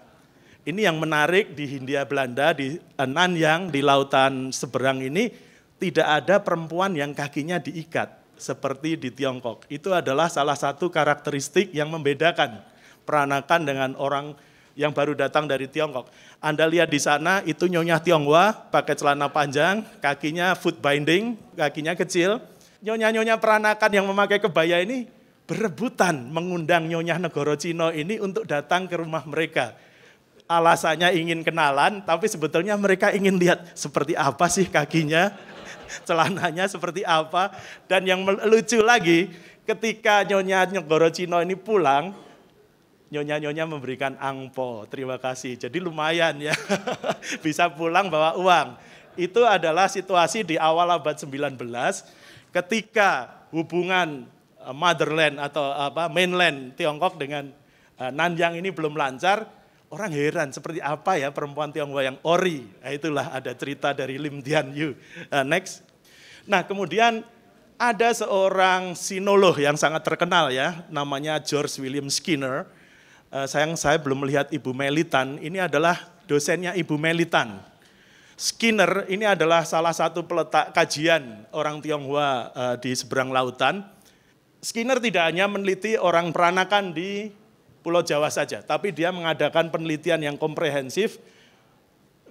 Ini 0.66 0.90
yang 0.90 0.98
menarik 0.98 1.54
di 1.54 1.62
Hindia 1.78 2.02
Belanda, 2.02 2.50
di 2.50 2.74
Nanyang, 2.98 3.70
di 3.70 3.78
lautan 3.86 4.50
seberang 4.50 4.98
ini, 4.98 5.30
tidak 5.78 6.06
ada 6.06 6.42
perempuan 6.42 6.90
yang 6.98 7.14
kakinya 7.14 7.62
diikat 7.62 8.10
seperti 8.34 8.98
di 8.98 9.14
Tiongkok. 9.14 9.66
Itu 9.70 9.94
adalah 9.94 10.26
salah 10.26 10.58
satu 10.58 10.90
karakteristik 10.90 11.70
yang 11.70 11.94
membedakan 11.94 12.66
peranakan 13.06 13.60
dengan 13.62 13.90
orang 13.94 14.34
yang 14.76 14.92
baru 14.92 15.16
datang 15.16 15.48
dari 15.48 15.66
Tiongkok. 15.66 16.12
Anda 16.38 16.68
lihat 16.68 16.92
di 16.92 17.00
sana 17.00 17.40
itu 17.48 17.64
nyonya 17.66 17.98
Tionghoa 17.98 18.68
pakai 18.68 18.94
celana 18.94 19.32
panjang, 19.32 19.82
kakinya 20.04 20.52
foot 20.52 20.78
binding, 20.78 21.34
kakinya 21.56 21.96
kecil. 21.96 22.38
Nyonya-nyonya 22.84 23.40
peranakan 23.40 23.90
yang 23.90 24.06
memakai 24.06 24.38
kebaya 24.38 24.84
ini 24.84 25.08
berebutan 25.48 26.28
mengundang 26.28 26.86
nyonya 26.86 27.16
negoro 27.16 27.56
Cino 27.56 27.88
ini 27.88 28.20
untuk 28.20 28.44
datang 28.44 28.84
ke 28.84 29.00
rumah 29.00 29.24
mereka. 29.24 29.74
Alasannya 30.46 31.10
ingin 31.18 31.42
kenalan, 31.42 32.06
tapi 32.06 32.30
sebetulnya 32.30 32.78
mereka 32.78 33.10
ingin 33.10 33.34
lihat 33.34 33.74
seperti 33.74 34.14
apa 34.14 34.46
sih 34.46 34.70
kakinya, 34.70 35.34
celananya 36.06 36.70
seperti 36.70 37.02
apa. 37.02 37.50
Dan 37.90 38.06
yang 38.06 38.22
lucu 38.46 38.78
lagi, 38.78 39.32
ketika 39.66 40.22
Nyonya 40.22 40.70
Nyegoro 40.70 41.10
Cino 41.10 41.42
ini 41.42 41.58
pulang, 41.58 42.14
Nyonya-nyonya 43.06 43.70
memberikan 43.70 44.18
angpo, 44.18 44.82
terima 44.90 45.14
kasih. 45.22 45.54
Jadi 45.54 45.78
lumayan 45.78 46.42
ya, 46.42 46.54
bisa 47.44 47.70
pulang 47.70 48.10
bawa 48.10 48.34
uang. 48.34 48.74
Itu 49.14 49.46
adalah 49.46 49.86
situasi 49.86 50.42
di 50.42 50.58
awal 50.58 50.90
abad 50.90 51.14
19 51.14 51.54
ketika 52.50 53.30
hubungan 53.54 54.26
eh, 54.58 54.74
motherland 54.74 55.38
atau 55.38 55.70
apa 55.70 56.10
mainland 56.10 56.74
Tiongkok 56.74 57.14
dengan 57.14 57.48
uh, 57.96 58.10
Nanyang 58.10 58.58
ini 58.58 58.74
belum 58.74 58.98
lancar, 58.98 59.46
orang 59.88 60.10
heran 60.10 60.50
seperti 60.50 60.82
apa 60.82 61.16
ya 61.16 61.30
perempuan 61.30 61.70
Tionghoa 61.70 62.02
yang 62.04 62.18
ori. 62.26 62.66
Nah, 62.82 62.90
itulah 62.90 63.26
ada 63.30 63.54
cerita 63.54 63.94
dari 63.94 64.18
Lim 64.18 64.42
Dian 64.42 64.74
Yu. 64.74 64.98
Next. 65.46 65.86
Nah 66.46 66.62
kemudian 66.62 67.26
ada 67.76 68.08
seorang 68.14 68.96
sinolog 68.96 69.60
yang 69.60 69.76
sangat 69.76 70.00
terkenal 70.00 70.48
ya, 70.48 70.86
namanya 70.88 71.36
George 71.42 71.76
William 71.76 72.08
Skinner. 72.08 72.64
Uh, 73.26 73.42
sayang 73.50 73.74
saya 73.74 73.98
belum 73.98 74.22
melihat 74.22 74.46
Ibu 74.54 74.70
Melitan, 74.70 75.42
ini 75.42 75.58
adalah 75.58 75.98
dosennya 76.30 76.78
Ibu 76.78 76.94
Melitan. 76.94 77.58
Skinner 78.38 79.08
ini 79.10 79.26
adalah 79.26 79.66
salah 79.66 79.90
satu 79.90 80.22
peletak 80.28 80.70
kajian 80.76 81.48
orang 81.50 81.82
Tionghoa 81.82 82.30
uh, 82.54 82.76
di 82.78 82.94
seberang 82.94 83.34
lautan. 83.34 83.82
Skinner 84.62 85.02
tidak 85.02 85.26
hanya 85.26 85.50
meneliti 85.50 85.98
orang 85.98 86.30
peranakan 86.30 86.94
di 86.94 87.32
Pulau 87.82 88.02
Jawa 88.02 88.30
saja, 88.30 88.62
tapi 88.62 88.90
dia 88.90 89.10
mengadakan 89.10 89.70
penelitian 89.70 90.22
yang 90.22 90.36
komprehensif. 90.38 91.18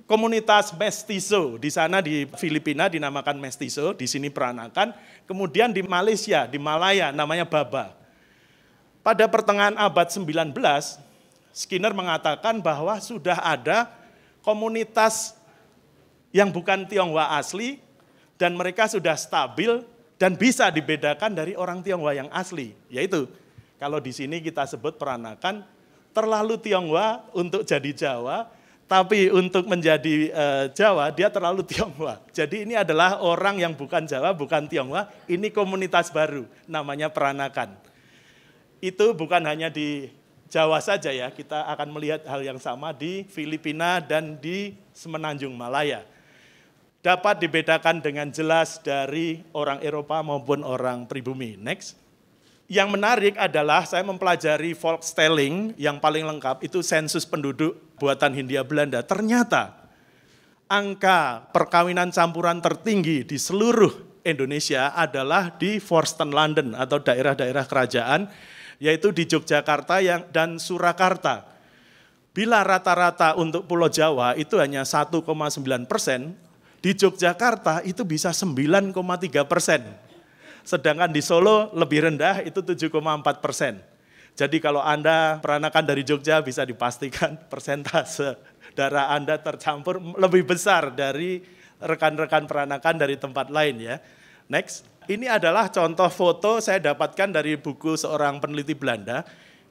Komunitas 0.06 0.70
mestizo 0.78 1.58
di 1.58 1.74
sana 1.74 1.98
di 1.98 2.30
Filipina 2.38 2.86
dinamakan 2.86 3.42
mestizo, 3.42 3.92
di 3.98 4.06
sini 4.06 4.30
peranakan. 4.30 4.94
Kemudian 5.26 5.74
di 5.74 5.82
Malaysia, 5.82 6.46
di 6.46 6.62
Malaya 6.62 7.10
namanya 7.10 7.44
Baba. 7.44 8.05
Pada 9.06 9.30
pertengahan 9.30 9.78
abad 9.78 10.10
19, 10.10 10.50
Skinner 11.54 11.94
mengatakan 11.94 12.58
bahwa 12.58 12.98
sudah 12.98 13.38
ada 13.38 13.86
komunitas 14.42 15.38
yang 16.34 16.50
bukan 16.50 16.90
Tionghoa 16.90 17.38
asli 17.38 17.78
dan 18.42 18.58
mereka 18.58 18.90
sudah 18.90 19.14
stabil 19.14 19.86
dan 20.18 20.34
bisa 20.34 20.74
dibedakan 20.74 21.38
dari 21.38 21.54
orang 21.54 21.86
Tionghoa 21.86 22.18
yang 22.18 22.30
asli, 22.34 22.74
yaitu 22.90 23.30
kalau 23.78 24.02
di 24.02 24.10
sini 24.10 24.42
kita 24.42 24.66
sebut 24.66 24.98
peranakan 24.98 25.62
terlalu 26.10 26.58
Tionghoa 26.58 27.30
untuk 27.38 27.62
jadi 27.62 27.94
Jawa, 27.94 28.50
tapi 28.90 29.30
untuk 29.30 29.70
menjadi 29.70 30.34
e, 30.34 30.46
Jawa 30.74 31.14
dia 31.14 31.30
terlalu 31.30 31.62
Tionghoa. 31.62 32.26
Jadi 32.34 32.66
ini 32.66 32.74
adalah 32.74 33.22
orang 33.22 33.62
yang 33.62 33.78
bukan 33.78 34.10
Jawa, 34.10 34.34
bukan 34.34 34.66
Tionghoa, 34.66 35.14
ini 35.30 35.54
komunitas 35.54 36.10
baru 36.10 36.50
namanya 36.66 37.14
peranakan. 37.14 37.94
Itu 38.84 39.16
bukan 39.16 39.44
hanya 39.48 39.72
di 39.72 40.12
Jawa 40.46 40.78
saja 40.78 41.10
ya, 41.10 41.34
kita 41.34 41.66
akan 41.74 41.90
melihat 41.90 42.22
hal 42.30 42.40
yang 42.46 42.62
sama 42.62 42.94
di 42.94 43.26
Filipina 43.28 43.98
dan 43.98 44.38
di 44.38 44.78
Semenanjung 44.94 45.52
Malaya. 45.58 46.06
Dapat 47.02 47.42
dibedakan 47.42 48.02
dengan 48.02 48.30
jelas 48.30 48.80
dari 48.82 49.42
orang 49.58 49.82
Eropa 49.82 50.22
maupun 50.22 50.62
orang 50.62 51.10
pribumi. 51.10 51.58
Next. 51.58 51.98
Yang 52.66 52.98
menarik 52.98 53.36
adalah 53.38 53.86
saya 53.86 54.02
mempelajari 54.02 54.74
Volkstelling 54.74 55.78
yang 55.78 56.02
paling 56.02 56.26
lengkap 56.26 56.66
itu 56.66 56.82
sensus 56.82 57.22
penduduk 57.22 57.78
buatan 58.02 58.34
Hindia 58.34 58.66
Belanda. 58.66 59.06
Ternyata 59.06 59.86
angka 60.66 61.46
perkawinan 61.54 62.10
campuran 62.10 62.58
tertinggi 62.66 63.22
di 63.22 63.38
seluruh 63.38 64.24
Indonesia 64.26 64.98
adalah 64.98 65.54
di 65.54 65.78
Forsten 65.78 66.34
London 66.34 66.74
atau 66.74 66.98
daerah-daerah 66.98 67.70
kerajaan 67.70 68.26
yaitu 68.80 69.12
di 69.12 69.24
Yogyakarta 69.28 70.02
yang 70.04 70.28
dan 70.32 70.60
Surakarta. 70.60 71.48
Bila 72.36 72.64
rata-rata 72.68 73.40
untuk 73.40 73.64
Pulau 73.64 73.88
Jawa 73.88 74.36
itu 74.36 74.60
hanya 74.60 74.84
1,9 74.84 75.24
persen, 75.88 76.36
di 76.84 76.92
Yogyakarta 76.92 77.82
itu 77.88 78.04
bisa 78.04 78.36
9,3 78.36 78.92
persen. 79.48 79.82
Sedangkan 80.66 81.14
di 81.14 81.22
Solo 81.24 81.72
lebih 81.72 82.10
rendah 82.10 82.44
itu 82.44 82.60
7,4 82.60 82.92
persen. 83.40 83.80
Jadi 84.36 84.60
kalau 84.60 84.84
Anda 84.84 85.40
peranakan 85.40 85.84
dari 85.88 86.04
Jogja 86.04 86.44
bisa 86.44 86.68
dipastikan 86.68 87.40
persentase 87.52 88.36
darah 88.76 89.16
Anda 89.16 89.40
tercampur 89.40 89.98
lebih 90.20 90.44
besar 90.44 90.92
dari 90.92 91.40
rekan-rekan 91.80 92.44
peranakan 92.44 92.96
dari 93.00 93.16
tempat 93.16 93.48
lain 93.48 93.80
ya. 93.80 93.96
Next. 94.52 94.84
Ini 95.06 95.30
adalah 95.30 95.70
contoh 95.70 96.10
foto 96.10 96.58
saya 96.58 96.82
dapatkan 96.82 97.30
dari 97.30 97.54
buku 97.62 97.94
seorang 97.94 98.42
peneliti 98.42 98.74
Belanda. 98.74 99.22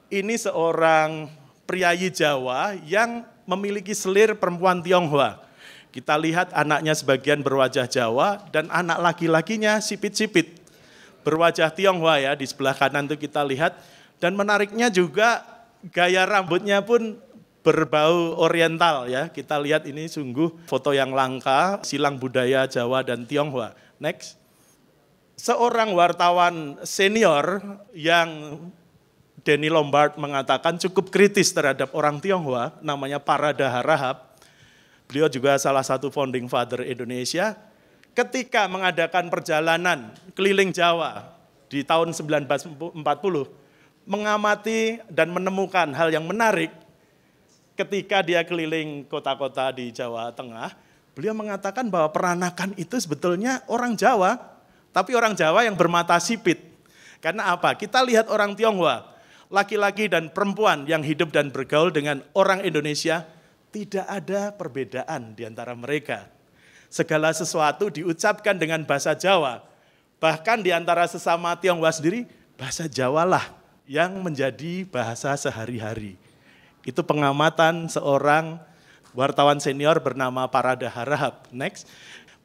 Ini 0.07 0.31
seorang 0.39 1.27
priayi 1.67 2.07
Jawa 2.07 2.77
yang 2.87 3.27
memiliki 3.43 3.91
selir 3.91 4.37
perempuan 4.39 4.79
Tionghoa. 4.79 5.43
Kita 5.91 6.15
lihat 6.15 6.55
anaknya 6.55 6.95
sebagian 6.95 7.43
berwajah 7.43 7.87
Jawa 7.87 8.47
dan 8.51 8.71
anak 8.71 8.99
laki-lakinya 8.99 9.83
sipit-sipit. 9.83 10.59
Berwajah 11.27 11.71
Tionghoa 11.71 12.15
ya, 12.19 12.31
di 12.35 12.47
sebelah 12.47 12.75
kanan 12.75 13.07
itu 13.11 13.27
kita 13.27 13.43
lihat. 13.43 13.75
Dan 14.23 14.39
menariknya 14.39 14.87
juga 14.87 15.43
gaya 15.91 16.23
rambutnya 16.23 16.79
pun 16.79 17.19
berbau 17.59 18.39
oriental 18.39 19.11
ya. 19.11 19.27
Kita 19.27 19.59
lihat 19.59 19.83
ini 19.83 20.07
sungguh 20.07 20.63
foto 20.63 20.95
yang 20.95 21.11
langka, 21.11 21.83
silang 21.83 22.15
budaya 22.21 22.69
Jawa 22.71 23.03
dan 23.03 23.27
Tionghoa. 23.27 23.75
Next. 23.99 24.44
Seorang 25.35 25.91
wartawan 25.91 26.79
senior 26.87 27.59
yang 27.91 28.59
Denny 29.43 29.67
Lombard 29.67 30.15
mengatakan 30.15 30.79
cukup 30.79 31.11
kritis 31.11 31.51
terhadap 31.51 31.91
orang 31.91 32.23
Tionghoa, 32.23 32.79
namanya 32.79 33.19
Parada 33.19 33.67
Harahap. 33.67 34.39
Beliau 35.05 35.29
juga 35.29 35.59
salah 35.61 35.83
satu 35.83 36.09
founding 36.09 36.49
father 36.49 36.81
Indonesia. 36.81 37.53
Ketika 38.15 38.65
mengadakan 38.71 39.27
perjalanan 39.27 40.15
keliling 40.33 40.71
Jawa 40.71 41.35
di 41.67 41.83
tahun 41.83 42.15
1940, 42.15 42.95
mengamati 44.07 45.03
dan 45.11 45.29
menemukan 45.35 45.91
hal 45.93 46.15
yang 46.15 46.23
menarik 46.23 46.71
ketika 47.75 48.23
dia 48.23 48.39
keliling 48.47 49.03
kota-kota 49.05 49.67
di 49.75 49.91
Jawa 49.91 50.31
Tengah, 50.31 50.71
beliau 51.11 51.35
mengatakan 51.35 51.91
bahwa 51.91 52.07
peranakan 52.09 52.71
itu 52.79 52.95
sebetulnya 52.97 53.61
orang 53.67 53.99
Jawa, 53.99 54.54
tapi 54.95 55.11
orang 55.11 55.35
Jawa 55.35 55.67
yang 55.67 55.75
bermata 55.75 56.15
sipit. 56.23 56.71
Karena 57.19 57.51
apa? 57.51 57.75
Kita 57.75 57.99
lihat 57.99 58.31
orang 58.31 58.55
Tionghoa, 58.55 59.03
laki-laki 59.51 60.07
dan 60.07 60.31
perempuan 60.31 60.87
yang 60.87 61.03
hidup 61.03 61.35
dan 61.35 61.51
bergaul 61.51 61.91
dengan 61.91 62.23
orang 62.31 62.63
Indonesia 62.63 63.27
tidak 63.75 64.07
ada 64.07 64.55
perbedaan 64.55 65.35
di 65.35 65.43
antara 65.43 65.75
mereka. 65.75 66.31
Segala 66.87 67.35
sesuatu 67.35 67.91
diucapkan 67.91 68.55
dengan 68.55 68.87
bahasa 68.87 69.11
Jawa. 69.11 69.67
Bahkan 70.23 70.63
di 70.63 70.71
antara 70.71 71.03
sesama 71.11 71.59
Tionghoa 71.59 71.91
sendiri, 71.91 72.23
bahasa 72.55 72.87
Jawa 72.87 73.27
lah 73.27 73.51
yang 73.83 74.15
menjadi 74.23 74.87
bahasa 74.87 75.35
sehari-hari. 75.35 76.15
Itu 76.87 77.03
pengamatan 77.03 77.91
seorang 77.91 78.63
wartawan 79.11 79.59
senior 79.59 79.99
bernama 79.99 80.47
Parada 80.47 80.87
Harahap. 80.87 81.51
Next. 81.51 81.83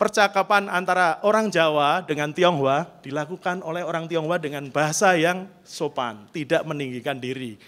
Percakapan 0.00 0.72
antara 0.72 1.20
orang 1.20 1.52
Jawa 1.52 2.00
dengan 2.00 2.32
Tionghoa 2.32 2.88
dilakukan 3.04 3.60
oleh 3.60 3.84
orang 3.84 4.08
Tionghoa 4.08 4.40
dengan 4.40 4.64
bahasa 4.72 5.12
yang 5.12 5.44
sopan, 5.60 6.24
tidak 6.32 6.64
meninggikan 6.64 7.20
diri. 7.20 7.60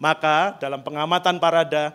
Maka 0.00 0.56
dalam 0.56 0.80
pengamatan 0.80 1.36
Parada, 1.36 1.92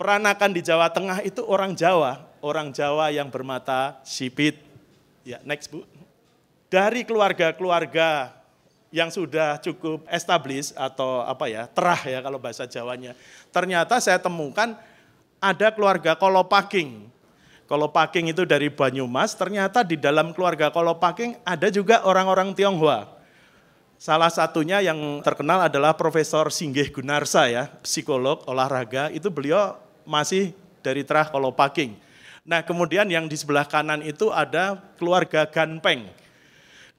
peranakan 0.00 0.48
di 0.48 0.64
Jawa 0.64 0.88
Tengah 0.88 1.20
itu 1.28 1.44
orang 1.44 1.76
Jawa, 1.76 2.24
orang 2.40 2.72
Jawa 2.72 3.12
yang 3.12 3.28
bermata 3.28 4.00
sipit. 4.00 4.64
Ya, 5.28 5.44
next 5.44 5.68
Bu. 5.68 5.84
Dari 6.72 7.04
keluarga-keluarga 7.04 8.32
yang 8.88 9.12
sudah 9.12 9.60
cukup 9.60 10.08
established 10.08 10.72
atau 10.72 11.20
apa 11.20 11.52
ya, 11.52 11.68
terah 11.68 12.00
ya 12.00 12.24
kalau 12.24 12.40
bahasa 12.40 12.64
Jawanya. 12.64 13.12
Ternyata 13.52 14.00
saya 14.00 14.16
temukan 14.16 14.72
ada 15.36 15.68
keluarga 15.68 16.16
Kolopaking. 16.16 17.12
Kolopaking 17.66 18.30
itu 18.30 18.46
dari 18.46 18.70
Banyumas, 18.70 19.34
ternyata 19.34 19.82
di 19.82 19.98
dalam 19.98 20.30
keluarga 20.30 20.70
Kolopaking 20.70 21.34
ada 21.42 21.66
juga 21.66 22.06
orang-orang 22.06 22.54
Tionghoa. 22.54 23.10
Salah 23.98 24.30
satunya 24.30 24.78
yang 24.78 25.18
terkenal 25.26 25.66
adalah 25.66 25.98
Profesor 25.98 26.46
Singgih 26.54 26.94
Gunarsa 26.94 27.50
ya, 27.50 27.66
psikolog 27.82 28.46
olahraga, 28.46 29.10
itu 29.10 29.26
beliau 29.34 29.74
masih 30.06 30.54
dari 30.78 31.02
Terah 31.02 31.26
Kolopaking. 31.26 31.98
Nah 32.46 32.62
kemudian 32.62 33.10
yang 33.10 33.26
di 33.26 33.34
sebelah 33.34 33.66
kanan 33.66 33.98
itu 34.06 34.30
ada 34.30 34.78
keluarga 34.94 35.42
Ganpeng. 35.50 36.06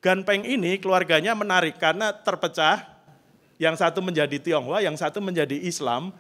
Ganpeng 0.04 0.44
ini 0.44 0.76
keluarganya 0.84 1.32
menarik 1.32 1.80
karena 1.80 2.12
terpecah, 2.12 2.84
yang 3.56 3.80
satu 3.80 4.04
menjadi 4.04 4.36
Tionghoa, 4.36 4.84
yang 4.84 5.00
satu 5.00 5.24
menjadi 5.24 5.56
Islam, 5.64 6.12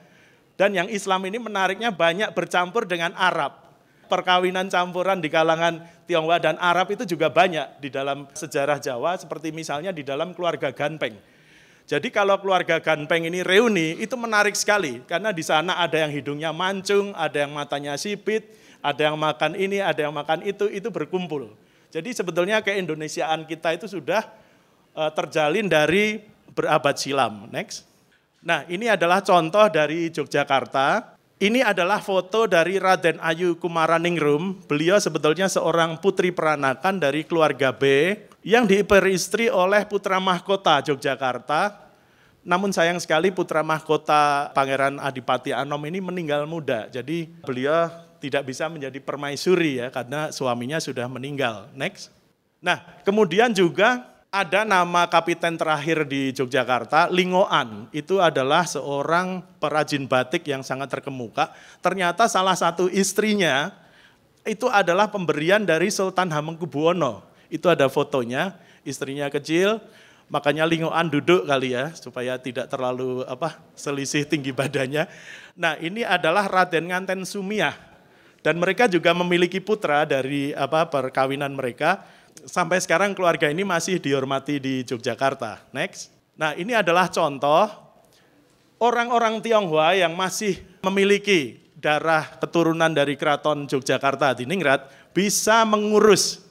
dan 0.55 0.71
yang 0.71 0.87
Islam 0.87 1.19
ini 1.27 1.35
menariknya 1.35 1.91
banyak 1.91 2.31
bercampur 2.31 2.87
dengan 2.87 3.11
Arab. 3.19 3.66
Perkawinan 4.07 4.71
campuran 4.71 5.19
di 5.19 5.27
kalangan 5.27 5.83
Tionghoa 6.07 6.39
dan 6.39 6.55
Arab 6.57 6.95
itu 6.95 7.03
juga 7.03 7.27
banyak 7.27 7.83
di 7.83 7.91
dalam 7.91 8.25
sejarah 8.31 8.79
Jawa, 8.79 9.19
seperti 9.19 9.51
misalnya 9.51 9.91
di 9.91 10.07
dalam 10.07 10.31
keluarga 10.31 10.71
Ganpeng. 10.71 11.19
Jadi 11.87 12.11
kalau 12.11 12.35
keluarga 12.43 12.83
Ganpeng 12.83 13.27
ini 13.27 13.43
reuni 13.43 13.95
itu 13.99 14.15
menarik 14.19 14.55
sekali 14.59 14.99
karena 15.07 15.31
di 15.31 15.39
sana 15.39 15.79
ada 15.79 15.95
yang 15.95 16.11
hidungnya 16.11 16.51
mancung, 16.51 17.15
ada 17.15 17.47
yang 17.47 17.55
matanya 17.55 17.95
sipit, 17.95 18.43
ada 18.83 19.07
yang 19.07 19.15
makan 19.15 19.55
ini, 19.55 19.79
ada 19.79 20.03
yang 20.03 20.11
makan 20.11 20.43
itu, 20.43 20.67
itu 20.67 20.91
berkumpul. 20.91 21.55
Jadi 21.87 22.11
sebetulnya 22.11 22.59
keindonesiaan 22.59 23.47
kita 23.47 23.71
itu 23.79 23.87
sudah 23.87 24.27
uh, 24.99 25.11
terjalin 25.15 25.71
dari 25.71 26.19
berabad 26.51 26.95
silam. 26.99 27.47
Next. 27.55 27.87
Nah, 28.43 28.67
ini 28.67 28.91
adalah 28.91 29.23
contoh 29.23 29.67
dari 29.71 30.11
Yogyakarta. 30.11 31.16
Ini 31.37 31.61
adalah 31.61 32.01
foto 32.01 32.49
dari 32.49 32.81
Raden 32.81 33.21
Ayu 33.21 33.61
Kumaraningrum. 33.61 34.65
Beliau 34.65 34.97
sebetulnya 34.97 35.45
seorang 35.45 36.01
putri 36.01 36.33
peranakan 36.33 36.97
dari 36.97 37.21
keluarga 37.29 37.69
B 37.69 38.17
yang 38.41 38.65
diperistri 38.65 39.45
oleh 39.45 39.85
putra 39.85 40.17
mahkota 40.17 40.81
Yogyakarta. 40.81 41.93
Namun 42.41 42.73
sayang 42.73 42.97
sekali 42.97 43.29
putra 43.29 43.61
mahkota 43.61 44.49
Pangeran 44.57 44.97
Adipati 44.97 45.53
Anom 45.53 45.77
ini 45.85 46.01
meninggal 46.01 46.49
muda. 46.49 46.89
Jadi 46.89 47.29
beliau 47.45 47.85
tidak 48.17 48.49
bisa 48.49 48.65
menjadi 48.65 48.97
permaisuri 48.97 49.85
ya 49.85 49.93
karena 49.93 50.33
suaminya 50.33 50.81
sudah 50.81 51.05
meninggal. 51.05 51.69
Next. 51.77 52.09
Nah, 52.57 52.81
kemudian 53.05 53.53
juga 53.53 54.09
ada 54.27 54.67
nama 54.67 55.07
kapiten 55.07 55.55
terakhir 55.55 56.03
di 56.03 56.35
Yogyakarta, 56.35 57.07
Lingoan. 57.09 57.87
Itu 57.95 58.19
adalah 58.19 58.67
seorang 58.67 59.41
perajin 59.57 60.05
batik 60.05 60.45
yang 60.45 60.61
sangat 60.61 60.91
terkemuka. 60.91 61.55
Ternyata 61.79 62.27
salah 62.27 62.55
satu 62.55 62.91
istrinya 62.91 63.71
itu 64.47 64.67
adalah 64.71 65.11
pemberian 65.11 65.63
dari 65.63 65.91
Sultan 65.91 66.31
Hamengkubuwono 66.31 67.27
itu 67.47 67.67
ada 67.71 67.87
fotonya, 67.87 68.55
istrinya 68.83 69.31
kecil, 69.31 69.79
makanya 70.27 70.67
lingoan 70.67 71.07
duduk 71.07 71.47
kali 71.47 71.75
ya 71.75 71.95
supaya 71.95 72.35
tidak 72.39 72.67
terlalu 72.67 73.23
apa 73.27 73.59
selisih 73.75 74.27
tinggi 74.27 74.51
badannya. 74.51 75.07
Nah 75.55 75.79
ini 75.79 76.03
adalah 76.03 76.47
Raden 76.47 76.91
Nganten 76.91 77.23
Sumiah 77.23 77.75
dan 78.43 78.59
mereka 78.59 78.91
juga 78.91 79.15
memiliki 79.15 79.63
putra 79.63 80.03
dari 80.03 80.51
apa 80.53 80.87
perkawinan 80.87 81.55
mereka. 81.55 82.03
Sampai 82.45 82.77
sekarang 82.77 83.17
keluarga 83.17 83.49
ini 83.49 83.65
masih 83.65 83.97
dihormati 83.97 84.61
di 84.61 84.85
Yogyakarta. 84.85 85.65
Next. 85.73 86.13
Nah 86.37 86.53
ini 86.53 86.77
adalah 86.77 87.09
contoh 87.09 87.65
orang-orang 88.77 89.41
Tionghoa 89.41 89.97
yang 89.97 90.13
masih 90.13 90.61
memiliki 90.85 91.57
darah 91.77 92.37
keturunan 92.37 92.89
dari 92.93 93.17
keraton 93.17 93.65
Yogyakarta 93.65 94.37
di 94.37 94.45
Ningrat 94.45 94.89
bisa 95.13 95.65
mengurus 95.65 96.45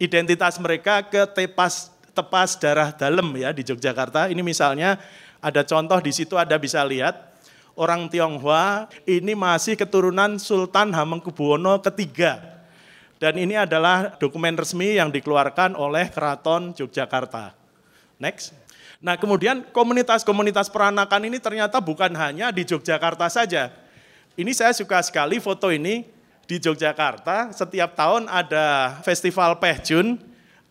identitas 0.00 0.56
mereka 0.56 1.04
ke 1.04 1.28
tepas 1.28 1.92
tepas 2.12 2.56
darah 2.60 2.92
dalam 2.92 3.32
ya 3.36 3.52
di 3.52 3.64
Yogyakarta. 3.64 4.28
Ini 4.32 4.40
misalnya 4.40 5.00
ada 5.40 5.64
contoh 5.64 6.00
di 6.00 6.12
situ 6.12 6.36
ada 6.36 6.56
bisa 6.56 6.84
lihat 6.84 7.32
orang 7.76 8.08
Tionghoa 8.08 8.88
ini 9.08 9.32
masih 9.32 9.76
keturunan 9.76 10.36
Sultan 10.36 10.92
Hamengkubuwono 10.92 11.80
ketiga. 11.80 12.61
Dan 13.22 13.38
ini 13.38 13.54
adalah 13.54 14.18
dokumen 14.18 14.58
resmi 14.58 14.98
yang 14.98 15.14
dikeluarkan 15.14 15.78
oleh 15.78 16.10
Keraton 16.10 16.74
Yogyakarta. 16.74 17.54
Next. 18.18 18.50
Nah 18.98 19.14
kemudian 19.14 19.62
komunitas-komunitas 19.70 20.66
peranakan 20.66 21.30
ini 21.30 21.38
ternyata 21.38 21.78
bukan 21.78 22.10
hanya 22.18 22.50
di 22.50 22.66
Yogyakarta 22.66 23.30
saja. 23.30 23.70
Ini 24.34 24.50
saya 24.50 24.74
suka 24.74 24.98
sekali 25.06 25.38
foto 25.38 25.70
ini 25.70 26.02
di 26.50 26.58
Yogyakarta 26.58 27.54
setiap 27.54 27.94
tahun 27.94 28.26
ada 28.26 28.98
festival 29.06 29.54
Pehjun. 29.62 30.18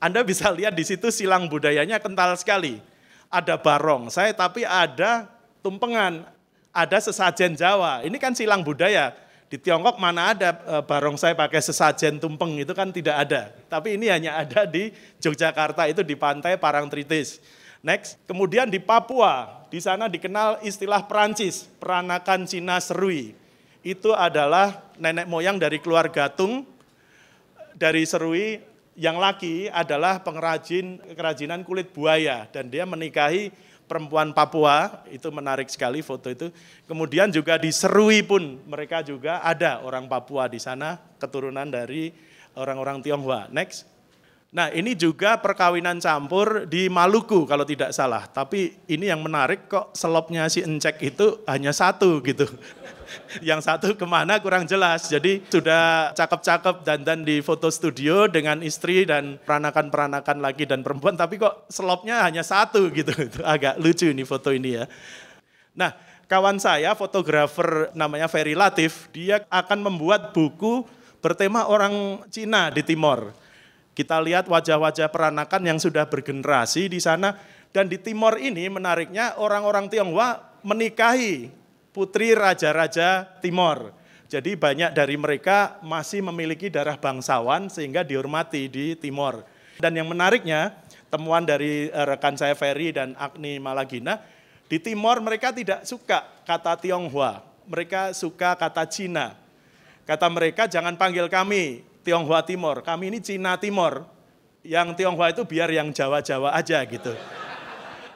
Anda 0.04 0.20
bisa 0.20 0.52
lihat 0.60 0.76
di 0.76 0.84
situ 0.84 1.08
silang 1.08 1.48
budayanya 1.48 2.04
kental 2.04 2.36
sekali. 2.36 2.84
Ada 3.32 3.56
barongsai 3.56 4.36
tapi 4.36 4.68
ada 4.68 5.24
tumpengan, 5.64 6.28
ada 6.76 6.98
sesajen 7.00 7.56
Jawa. 7.56 8.04
Ini 8.04 8.20
kan 8.20 8.36
silang 8.36 8.60
budaya. 8.60 9.16
Di 9.52 9.60
Tiongkok 9.60 10.00
mana 10.00 10.32
ada 10.32 10.64
e, 10.64 10.76
barongsai 10.80 11.36
pakai 11.36 11.60
sesajen 11.60 12.24
tumpeng 12.24 12.64
itu 12.64 12.72
kan 12.72 12.88
tidak 12.88 13.28
ada. 13.28 13.52
Tapi 13.68 14.00
ini 14.00 14.08
hanya 14.08 14.40
ada 14.40 14.64
di 14.64 14.96
Yogyakarta 15.20 15.92
itu 15.92 16.08
di 16.08 16.16
pantai 16.16 16.56
Parangtritis. 16.56 17.44
Next, 17.84 18.16
kemudian 18.24 18.72
di 18.72 18.80
Papua, 18.80 19.68
di 19.68 19.84
sana 19.84 20.08
dikenal 20.08 20.64
istilah 20.64 21.04
Perancis, 21.04 21.68
peranakan 21.84 22.48
Cina 22.48 22.80
Serui 22.80 23.36
itu 23.84 24.14
adalah 24.16 24.88
nenek 24.96 25.28
moyang 25.28 25.60
dari 25.60 25.84
keluarga 25.84 26.32
Tung 26.32 26.64
dari 27.76 28.08
Serui 28.08 28.62
yang 28.94 29.18
laki 29.18 29.68
adalah 29.68 30.22
pengrajin 30.22 31.02
kerajinan 31.18 31.66
kulit 31.66 31.90
buaya 31.90 32.46
dan 32.54 32.70
dia 32.70 32.86
menikahi 32.86 33.50
perempuan 33.92 34.32
Papua, 34.32 35.04
itu 35.12 35.28
menarik 35.36 35.68
sekali 35.68 36.00
foto 36.00 36.32
itu. 36.32 36.48
Kemudian 36.88 37.28
juga 37.28 37.60
di 37.60 37.76
Serui 37.76 38.24
pun 38.24 38.64
mereka 38.64 39.04
juga 39.04 39.44
ada 39.44 39.84
orang 39.84 40.08
Papua 40.08 40.48
di 40.48 40.64
sana, 40.64 40.96
keturunan 41.20 41.68
dari 41.68 42.16
orang-orang 42.56 43.04
Tionghoa. 43.04 43.52
Next. 43.52 43.91
Nah 44.52 44.68
ini 44.76 45.00
juga 45.00 45.40
perkawinan 45.40 46.04
campur 46.04 46.68
di 46.68 46.92
Maluku 46.92 47.48
kalau 47.48 47.64
tidak 47.64 47.96
salah. 47.96 48.28
Tapi 48.28 48.84
ini 48.92 49.08
yang 49.08 49.24
menarik 49.24 49.72
kok 49.72 49.96
selopnya 49.96 50.52
si 50.52 50.60
Encek 50.60 51.00
itu 51.00 51.40
hanya 51.48 51.72
satu 51.72 52.20
gitu. 52.20 52.44
yang 53.48 53.64
satu 53.64 53.96
ke 53.96 54.04
mana 54.04 54.44
kurang 54.44 54.68
jelas. 54.68 55.08
Jadi 55.08 55.40
sudah 55.48 56.12
cakep-cakep 56.12 56.84
dan 56.84 57.24
di 57.24 57.40
foto 57.40 57.72
studio 57.72 58.28
dengan 58.28 58.60
istri 58.60 59.08
dan 59.08 59.40
peranakan-peranakan 59.40 60.44
lagi 60.44 60.68
dan 60.68 60.84
perempuan. 60.84 61.16
Tapi 61.16 61.40
kok 61.40 61.72
selopnya 61.72 62.20
hanya 62.28 62.44
satu 62.44 62.92
gitu. 62.92 63.16
Itu 63.32 63.48
agak 63.48 63.80
lucu 63.80 64.12
ini 64.12 64.28
foto 64.28 64.52
ini 64.52 64.84
ya. 64.84 64.86
Nah 65.80 65.96
kawan 66.28 66.60
saya 66.60 66.92
fotografer 66.92 67.88
namanya 67.96 68.28
Ferry 68.28 68.60
Latif. 68.60 69.08
Dia 69.16 69.48
akan 69.48 69.80
membuat 69.80 70.36
buku 70.36 70.84
bertema 71.24 71.72
orang 71.72 72.20
Cina 72.28 72.68
di 72.68 72.84
Timor 72.84 73.41
kita 73.92 74.24
lihat 74.24 74.48
wajah-wajah 74.48 75.12
peranakan 75.12 75.62
yang 75.68 75.80
sudah 75.80 76.08
bergenerasi 76.08 76.88
di 76.88 77.00
sana. 77.04 77.36
Dan 77.72 77.88
di 77.88 77.96
Timor 77.96 78.36
ini 78.36 78.68
menariknya 78.68 79.40
orang-orang 79.40 79.88
Tionghoa 79.88 80.60
menikahi 80.64 81.52
putri 81.96 82.36
raja-raja 82.36 83.28
Timor. 83.40 83.96
Jadi 84.32 84.56
banyak 84.56 84.96
dari 84.96 85.16
mereka 85.20 85.80
masih 85.84 86.24
memiliki 86.24 86.72
darah 86.72 86.96
bangsawan 86.96 87.68
sehingga 87.68 88.04
dihormati 88.04 88.72
di 88.72 88.96
Timor. 88.96 89.44
Dan 89.76 90.00
yang 90.00 90.08
menariknya, 90.08 90.72
temuan 91.12 91.44
dari 91.44 91.92
eh, 91.92 92.06
rekan 92.08 92.40
saya 92.40 92.56
Ferry 92.56 92.96
dan 92.96 93.12
Agni 93.20 93.60
Malagina, 93.60 94.24
di 94.72 94.80
Timor 94.80 95.20
mereka 95.20 95.52
tidak 95.52 95.84
suka 95.84 96.24
kata 96.48 96.80
Tionghoa, 96.80 97.44
mereka 97.68 98.16
suka 98.16 98.56
kata 98.56 98.88
Cina. 98.88 99.36
Kata 100.08 100.32
mereka 100.32 100.64
jangan 100.68 100.96
panggil 100.96 101.28
kami 101.28 101.84
Tionghoa 102.02 102.42
Timur, 102.46 102.82
kami 102.82 103.14
ini 103.14 103.20
Cina 103.22 103.58
Timur. 103.58 104.06
Yang 104.62 105.02
Tionghoa 105.02 105.34
itu 105.34 105.42
biar 105.42 105.74
yang 105.74 105.90
Jawa-Jawa 105.90 106.54
aja 106.54 106.86
gitu. 106.86 107.14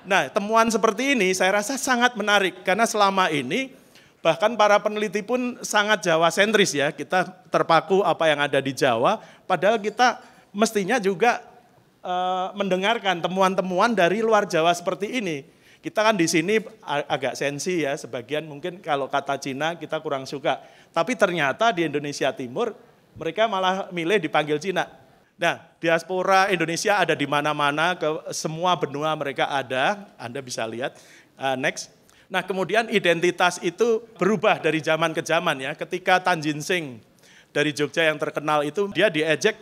Nah, 0.06 0.30
temuan 0.30 0.70
seperti 0.70 1.18
ini 1.18 1.34
saya 1.34 1.58
rasa 1.58 1.82
sangat 1.82 2.14
menarik 2.14 2.62
karena 2.62 2.86
selama 2.86 3.34
ini 3.34 3.74
bahkan 4.22 4.54
para 4.54 4.78
peneliti 4.78 5.26
pun 5.26 5.58
sangat 5.66 6.06
Jawa 6.06 6.30
sentris 6.30 6.78
ya. 6.78 6.94
Kita 6.94 7.26
terpaku 7.50 8.06
apa 8.06 8.30
yang 8.30 8.46
ada 8.46 8.62
di 8.62 8.78
Jawa, 8.78 9.18
padahal 9.50 9.82
kita 9.82 10.22
mestinya 10.54 11.02
juga 11.02 11.42
uh, 12.06 12.54
mendengarkan 12.54 13.22
temuan-temuan 13.26 13.98
dari 13.98 14.22
luar 14.22 14.46
Jawa 14.46 14.70
seperti 14.78 15.18
ini. 15.18 15.42
Kita 15.82 16.02
kan 16.02 16.18
di 16.18 16.26
sini 16.26 16.58
agak 16.86 17.38
sensi 17.38 17.86
ya, 17.86 17.94
sebagian 17.94 18.50
mungkin 18.50 18.82
kalau 18.82 19.06
kata 19.06 19.38
Cina 19.38 19.78
kita 19.78 20.02
kurang 20.02 20.26
suka. 20.26 20.58
Tapi 20.90 21.14
ternyata 21.14 21.70
di 21.70 21.86
Indonesia 21.86 22.34
Timur 22.34 22.74
mereka 23.16 23.48
malah 23.48 23.88
milih 23.92 24.20
dipanggil 24.20 24.60
Cina. 24.60 24.88
Nah, 25.36 25.60
diaspora 25.84 26.48
Indonesia 26.48 26.96
ada 26.96 27.12
di 27.12 27.28
mana-mana, 27.28 28.00
ke 28.00 28.08
semua 28.32 28.80
benua 28.80 29.12
mereka 29.20 29.52
ada, 29.52 30.08
Anda 30.16 30.40
bisa 30.40 30.64
lihat. 30.64 30.96
Uh, 31.36 31.60
next. 31.60 31.92
Nah, 32.32 32.40
kemudian 32.40 32.88
identitas 32.88 33.60
itu 33.60 34.00
berubah 34.16 34.64
dari 34.64 34.80
zaman 34.80 35.12
ke 35.12 35.20
zaman 35.20 35.60
ya. 35.60 35.72
Ketika 35.76 36.24
Tanjin 36.24 36.64
Sing 36.64 37.04
dari 37.52 37.76
Jogja 37.76 38.08
yang 38.08 38.16
terkenal 38.16 38.64
itu, 38.64 38.88
dia 38.96 39.12
diejek 39.12 39.60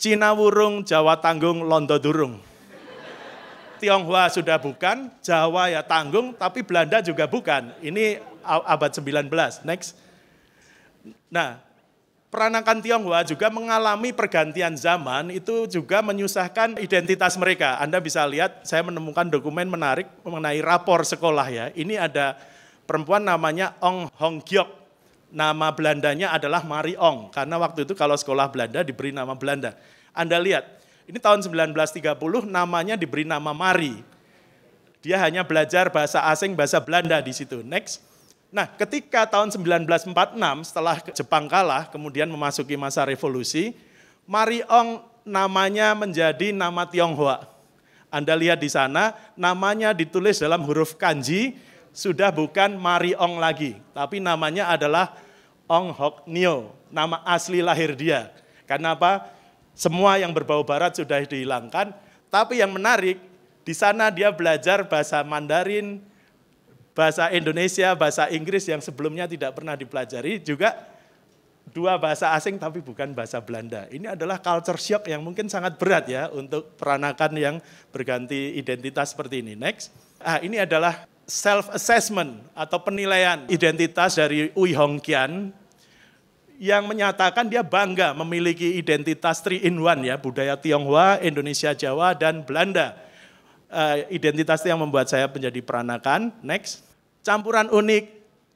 Cina 0.00 0.32
Wurung, 0.32 0.82
Jawa 0.82 1.20
Tanggung, 1.20 1.62
Londo 1.62 2.00
Durung. 2.00 2.40
Tionghoa 3.78 4.32
sudah 4.32 4.56
bukan, 4.56 5.12
Jawa 5.20 5.68
ya 5.68 5.84
tanggung, 5.84 6.32
tapi 6.32 6.64
Belanda 6.64 7.04
juga 7.04 7.28
bukan. 7.28 7.74
Ini 7.84 8.16
abad 8.44 8.90
19. 8.96 9.28
Next. 9.68 9.92
Nah, 11.28 11.60
peranakan 12.34 12.82
Tionghoa 12.82 13.22
juga 13.22 13.46
mengalami 13.46 14.10
pergantian 14.10 14.74
zaman 14.74 15.30
itu 15.30 15.70
juga 15.70 16.02
menyusahkan 16.02 16.82
identitas 16.82 17.38
mereka. 17.38 17.78
Anda 17.78 18.02
bisa 18.02 18.26
lihat 18.26 18.66
saya 18.66 18.82
menemukan 18.82 19.30
dokumen 19.30 19.70
menarik 19.70 20.10
mengenai 20.26 20.58
rapor 20.58 21.06
sekolah 21.06 21.46
ya. 21.46 21.70
Ini 21.78 21.94
ada 22.10 22.34
perempuan 22.90 23.22
namanya 23.22 23.78
Ong 23.78 24.10
Hong 24.18 24.42
Gyok. 24.42 24.82
Nama 25.34 25.70
Belandanya 25.74 26.34
adalah 26.34 26.62
Mari 26.66 26.98
Ong 26.98 27.30
karena 27.30 27.54
waktu 27.58 27.86
itu 27.86 27.94
kalau 27.94 28.18
sekolah 28.18 28.50
Belanda 28.50 28.82
diberi 28.82 29.14
nama 29.14 29.34
Belanda. 29.38 29.78
Anda 30.14 30.38
lihat, 30.38 30.66
ini 31.06 31.18
tahun 31.18 31.42
1930 31.42 32.18
namanya 32.46 32.94
diberi 32.98 33.22
nama 33.22 33.50
Mari. 33.50 33.98
Dia 35.02 35.18
hanya 35.22 35.42
belajar 35.42 35.90
bahasa 35.90 36.22
asing, 36.30 36.54
bahasa 36.54 36.78
Belanda 36.82 37.18
di 37.18 37.34
situ. 37.34 37.62
Next. 37.62 38.13
Nah, 38.54 38.70
ketika 38.70 39.26
tahun 39.26 39.50
1946 39.50 40.38
setelah 40.62 41.02
Jepang 41.10 41.50
kalah, 41.50 41.90
kemudian 41.90 42.30
memasuki 42.30 42.78
masa 42.78 43.02
revolusi, 43.02 43.74
Mariong 44.30 45.02
namanya 45.26 45.90
menjadi 45.98 46.54
nama 46.54 46.86
Tionghoa. 46.86 47.50
Anda 48.14 48.38
lihat 48.38 48.62
di 48.62 48.70
sana, 48.70 49.10
namanya 49.34 49.90
ditulis 49.90 50.38
dalam 50.38 50.62
huruf 50.62 50.94
kanji, 50.94 51.58
sudah 51.90 52.30
bukan 52.30 52.78
Mariong 52.78 53.42
lagi, 53.42 53.74
tapi 53.90 54.22
namanya 54.22 54.70
adalah 54.70 55.18
Ong 55.66 55.90
Hok 55.90 56.30
Nio, 56.30 56.78
nama 56.94 57.26
asli 57.26 57.58
lahir 57.58 57.98
dia. 57.98 58.30
Karena 58.70 58.94
apa? 58.94 59.34
Semua 59.74 60.14
yang 60.22 60.30
berbau 60.30 60.62
barat 60.62 60.94
sudah 60.94 61.18
dihilangkan, 61.26 61.90
tapi 62.30 62.62
yang 62.62 62.70
menarik, 62.70 63.18
di 63.66 63.74
sana 63.74 64.14
dia 64.14 64.30
belajar 64.30 64.86
bahasa 64.86 65.26
Mandarin, 65.26 66.13
bahasa 66.94 67.28
Indonesia, 67.34 67.92
bahasa 67.98 68.30
Inggris 68.30 68.64
yang 68.70 68.78
sebelumnya 68.78 69.26
tidak 69.26 69.58
pernah 69.58 69.74
dipelajari, 69.74 70.40
juga 70.40 70.94
dua 71.74 71.98
bahasa 71.98 72.30
asing 72.38 72.54
tapi 72.56 72.78
bukan 72.78 73.10
bahasa 73.12 73.42
Belanda. 73.42 73.90
Ini 73.90 74.14
adalah 74.14 74.38
culture 74.38 74.78
shock 74.78 75.10
yang 75.10 75.20
mungkin 75.20 75.50
sangat 75.50 75.74
berat 75.74 76.06
ya 76.06 76.30
untuk 76.30 76.78
peranakan 76.78 77.32
yang 77.34 77.56
berganti 77.90 78.54
identitas 78.54 79.10
seperti 79.12 79.42
ini. 79.42 79.58
Next. 79.58 79.90
Ah, 80.22 80.38
ini 80.40 80.56
adalah 80.56 81.04
self 81.26 81.74
assessment 81.74 82.40
atau 82.54 82.80
penilaian 82.80 83.44
identitas 83.50 84.16
dari 84.16 84.54
Ui 84.54 84.72
Hongkian 84.72 85.50
yang 86.62 86.86
menyatakan 86.86 87.50
dia 87.50 87.66
bangga 87.66 88.14
memiliki 88.14 88.78
identitas 88.78 89.42
three 89.42 89.58
in 89.66 89.82
one 89.82 90.06
ya, 90.06 90.14
budaya 90.14 90.54
Tionghoa, 90.54 91.18
Indonesia, 91.20 91.74
Jawa 91.74 92.14
dan 92.14 92.46
Belanda 92.46 92.94
uh, 93.74 93.96
identitas 94.06 94.62
yang 94.62 94.78
membuat 94.78 95.10
saya 95.10 95.26
menjadi 95.26 95.60
peranakan. 95.60 96.30
Next, 96.46 96.83
campuran 97.24 97.72
unik 97.72 98.04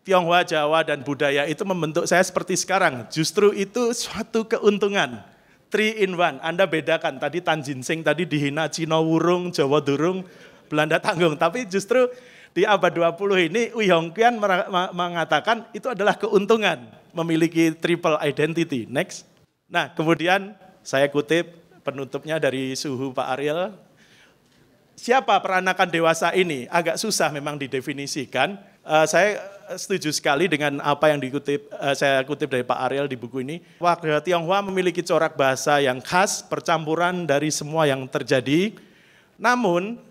Tionghoa, 0.08 0.40
Jawa, 0.40 0.80
dan 0.88 1.04
budaya 1.04 1.44
itu 1.44 1.60
membentuk 1.68 2.08
saya 2.08 2.24
seperti 2.24 2.56
sekarang. 2.56 3.04
Justru 3.12 3.52
itu 3.52 3.92
suatu 3.92 4.48
keuntungan. 4.48 5.20
Three 5.68 6.00
in 6.00 6.16
one, 6.16 6.40
Anda 6.40 6.64
bedakan. 6.64 7.20
Tadi 7.20 7.44
Tanjin 7.44 7.84
Sing, 7.84 8.00
tadi 8.00 8.24
dihina 8.24 8.72
Cina 8.72 9.04
Wurung, 9.04 9.52
Jawa 9.52 9.84
Durung, 9.84 10.24
Belanda 10.72 10.96
Tanggung. 10.96 11.36
Tapi 11.36 11.68
justru 11.68 12.08
di 12.56 12.64
abad 12.64 12.88
20 12.88 13.52
ini 13.52 13.62
Ui 13.76 13.92
Hongkian 13.92 14.40
mengatakan 14.96 15.68
itu 15.76 15.92
adalah 15.92 16.16
keuntungan 16.16 16.88
memiliki 17.12 17.76
triple 17.76 18.16
identity. 18.24 18.88
Next. 18.88 19.28
Nah 19.68 19.92
kemudian 19.92 20.56
saya 20.80 21.12
kutip 21.12 21.52
penutupnya 21.84 22.40
dari 22.40 22.72
suhu 22.72 23.12
Pak 23.12 23.28
Ariel, 23.36 23.76
siapa 24.98 25.38
peranakan 25.38 25.88
dewasa 25.88 26.34
ini? 26.34 26.66
Agak 26.66 26.98
susah 26.98 27.30
memang 27.30 27.54
didefinisikan. 27.54 28.58
Uh, 28.82 29.06
saya 29.06 29.38
setuju 29.78 30.10
sekali 30.10 30.50
dengan 30.50 30.82
apa 30.82 31.12
yang 31.12 31.22
dikutip 31.22 31.70
uh, 31.70 31.94
saya 31.94 32.24
kutip 32.26 32.50
dari 32.50 32.66
Pak 32.66 32.78
Ariel 32.90 33.06
di 33.06 33.14
buku 33.14 33.46
ini. 33.46 33.62
Warga 33.78 34.18
Tionghoa 34.18 34.58
memiliki 34.66 35.06
corak 35.06 35.38
bahasa 35.38 35.78
yang 35.78 36.02
khas, 36.02 36.42
percampuran 36.42 37.28
dari 37.28 37.54
semua 37.54 37.86
yang 37.86 38.02
terjadi. 38.10 38.74
Namun 39.38 40.02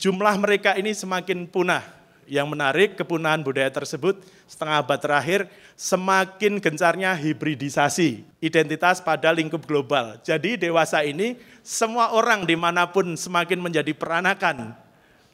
jumlah 0.00 0.34
mereka 0.40 0.72
ini 0.80 0.96
semakin 0.96 1.44
punah 1.44 1.84
yang 2.24 2.48
menarik 2.48 2.96
kepunahan 2.96 3.44
budaya 3.44 3.68
tersebut 3.68 4.24
setengah 4.52 4.84
abad 4.84 5.00
terakhir 5.00 5.40
semakin 5.80 6.60
gencarnya 6.60 7.16
hibridisasi 7.16 8.20
identitas 8.44 9.00
pada 9.00 9.32
lingkup 9.32 9.64
global. 9.64 10.20
Jadi 10.20 10.60
dewasa 10.60 11.00
ini 11.00 11.40
semua 11.64 12.12
orang 12.12 12.44
di 12.44 12.52
mana 12.52 12.84
pun 12.84 13.16
semakin 13.16 13.56
menjadi 13.56 13.96
peranakan. 13.96 14.76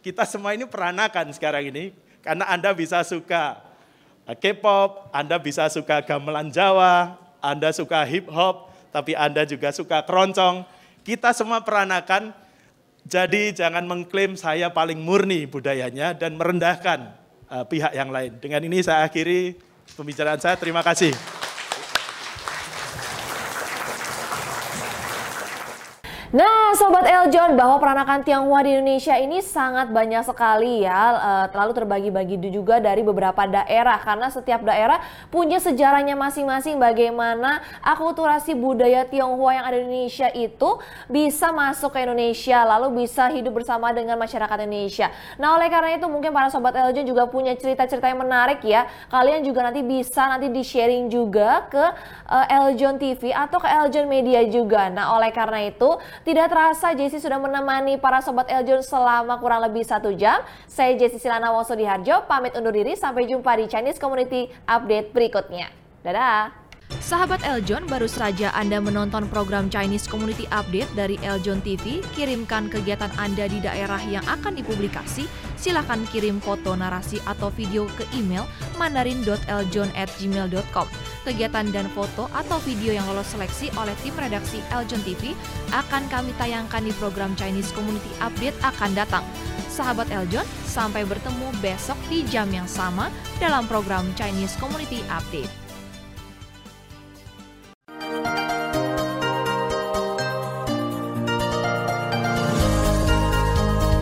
Kita 0.06 0.22
semua 0.22 0.54
ini 0.54 0.70
peranakan 0.70 1.34
sekarang 1.34 1.66
ini 1.74 1.90
karena 2.22 2.46
Anda 2.46 2.70
bisa 2.70 3.02
suka 3.02 3.58
K-pop, 4.38 5.10
Anda 5.10 5.42
bisa 5.42 5.66
suka 5.66 5.98
gamelan 6.06 6.54
Jawa, 6.54 7.18
Anda 7.42 7.74
suka 7.74 8.06
hip 8.06 8.30
hop, 8.30 8.70
tapi 8.94 9.18
Anda 9.18 9.42
juga 9.42 9.74
suka 9.74 10.06
keroncong. 10.06 10.62
Kita 11.02 11.34
semua 11.34 11.58
peranakan 11.66 12.30
jadi 13.02 13.50
jangan 13.50 13.82
mengklaim 13.82 14.38
saya 14.38 14.70
paling 14.70 15.02
murni 15.02 15.42
budayanya 15.48 16.14
dan 16.14 16.38
merendahkan 16.38 17.26
uh, 17.50 17.64
pihak 17.64 17.92
yang 17.96 18.08
lain. 18.12 18.36
Dengan 18.38 18.60
ini 18.64 18.80
saya 18.84 19.04
akhiri 19.08 19.56
pembicaraan 19.96 20.40
saya. 20.40 20.56
Terima 20.56 20.84
kasih. 20.84 21.37
Nah, 26.28 26.76
Sobat 26.76 27.08
Eljon, 27.08 27.56
bahwa 27.56 27.80
peranakan 27.80 28.20
Tionghoa 28.20 28.60
di 28.60 28.76
Indonesia 28.76 29.16
ini 29.16 29.40
sangat 29.40 29.88
banyak 29.88 30.28
sekali 30.28 30.84
ya, 30.84 31.48
terlalu 31.48 31.72
terbagi-bagi 31.72 32.36
juga 32.52 32.76
dari 32.84 33.00
beberapa 33.00 33.48
daerah, 33.48 33.96
karena 33.96 34.28
setiap 34.28 34.60
daerah 34.60 35.00
punya 35.32 35.56
sejarahnya 35.56 36.20
masing-masing. 36.20 36.76
Bagaimana 36.76 37.64
akulturasi 37.80 38.52
budaya 38.52 39.08
Tionghoa 39.08 39.56
yang 39.56 39.64
ada 39.72 39.80
di 39.80 39.88
Indonesia 39.88 40.28
itu 40.36 40.76
bisa 41.08 41.48
masuk 41.48 41.96
ke 41.96 42.04
Indonesia, 42.04 42.60
lalu 42.60 43.08
bisa 43.08 43.32
hidup 43.32 43.56
bersama 43.56 43.88
dengan 43.96 44.20
masyarakat 44.20 44.68
Indonesia. 44.68 45.08
Nah, 45.40 45.56
oleh 45.56 45.72
karena 45.72 45.96
itu 45.96 46.12
mungkin 46.12 46.36
para 46.36 46.52
Sobat 46.52 46.76
Eljon 46.76 47.08
juga 47.08 47.24
punya 47.24 47.56
cerita-cerita 47.56 48.04
yang 48.04 48.20
menarik 48.20 48.60
ya, 48.68 48.84
kalian 49.08 49.40
juga 49.48 49.64
nanti 49.64 49.80
bisa 49.80 50.28
nanti 50.28 50.52
di-sharing 50.52 51.08
juga 51.08 51.64
ke 51.72 51.84
uh, 52.28 52.46
Eljon 52.68 53.00
TV 53.00 53.32
atau 53.32 53.56
ke 53.56 53.68
Eljon 53.80 54.04
Media 54.04 54.44
juga. 54.44 54.92
Nah, 54.92 55.16
oleh 55.16 55.32
karena 55.32 55.64
itu, 55.64 55.96
tidak 56.24 56.50
terasa 56.50 56.94
Jesse 56.94 57.20
sudah 57.22 57.38
menemani 57.38 57.98
para 58.00 58.20
Sobat 58.24 58.50
Eljon 58.50 58.82
selama 58.82 59.38
kurang 59.42 59.62
lebih 59.62 59.84
satu 59.86 60.12
jam. 60.14 60.40
Saya 60.66 60.96
Jesse 60.98 61.18
Silana 61.20 61.52
Wongso 61.54 61.74
Diharjo, 61.78 62.26
pamit 62.26 62.54
undur 62.54 62.72
diri. 62.74 62.96
Sampai 62.96 63.26
jumpa 63.28 63.56
di 63.58 63.68
Chinese 63.70 63.98
Community 64.00 64.48
Update 64.66 65.12
berikutnya. 65.14 65.68
Dadah! 66.02 66.50
Sahabat 67.04 67.44
Eljon, 67.44 67.84
baru 67.84 68.08
saja 68.08 68.48
Anda 68.56 68.80
menonton 68.80 69.28
program 69.28 69.68
Chinese 69.68 70.08
Community 70.08 70.48
Update 70.48 70.88
dari 70.96 71.20
Eljon 71.20 71.60
TV. 71.60 72.00
Kirimkan 72.16 72.72
kegiatan 72.72 73.12
Anda 73.20 73.44
di 73.44 73.60
daerah 73.60 74.00
yang 74.08 74.24
akan 74.24 74.56
dipublikasi. 74.56 75.28
Silahkan 75.60 76.00
kirim 76.08 76.40
foto, 76.40 76.72
narasi, 76.72 77.20
atau 77.28 77.52
video 77.52 77.84
ke 77.92 78.08
email 78.16 78.48
mandarin.eljon@gmail.com. 78.80 80.88
Kegiatan 81.28 81.68
dan 81.76 81.92
foto 81.92 82.24
atau 82.32 82.56
video 82.64 82.96
yang 82.96 83.04
lolos 83.04 83.28
seleksi 83.36 83.68
oleh 83.76 83.92
tim 84.00 84.16
redaksi 84.16 84.64
Eljon 84.72 85.04
TV 85.04 85.36
akan 85.76 86.08
kami 86.08 86.32
tayangkan 86.40 86.80
di 86.80 86.88
program 86.96 87.36
Chinese 87.36 87.68
Community 87.76 88.08
Update 88.24 88.56
akan 88.64 88.96
datang. 88.96 89.20
Sahabat 89.68 90.08
Eljon, 90.08 90.48
sampai 90.64 91.04
bertemu 91.04 91.52
besok 91.60 92.00
di 92.08 92.24
jam 92.32 92.48
yang 92.48 92.64
sama 92.64 93.12
dalam 93.36 93.68
program 93.68 94.08
Chinese 94.16 94.56
Community 94.56 95.04
Update. 95.12 95.52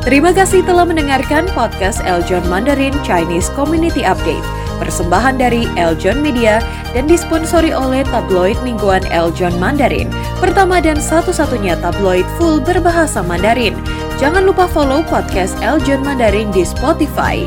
Terima 0.06 0.30
kasih 0.30 0.62
telah 0.62 0.86
mendengarkan 0.86 1.50
podcast 1.50 1.98
Eljon 2.06 2.46
Mandarin 2.46 2.94
Chinese 3.02 3.50
Community 3.58 4.06
Update. 4.06 4.46
Persembahan 4.78 5.40
dari 5.40 5.66
Eljon 5.74 6.22
Media 6.22 6.62
dan 6.96 7.04
disponsori 7.04 7.76
oleh 7.76 8.00
tabloid 8.08 8.56
mingguan 8.64 9.04
Eljon 9.12 9.52
Mandarin. 9.60 10.08
Pertama 10.40 10.80
dan 10.80 10.96
satu-satunya 10.96 11.76
tabloid 11.84 12.24
full 12.40 12.64
berbahasa 12.64 13.20
Mandarin. 13.20 13.76
Jangan 14.16 14.48
lupa 14.48 14.64
follow 14.64 15.04
podcast 15.04 15.52
Eljon 15.60 16.00
Mandarin 16.00 16.48
di 16.56 16.64
Spotify. 16.64 17.44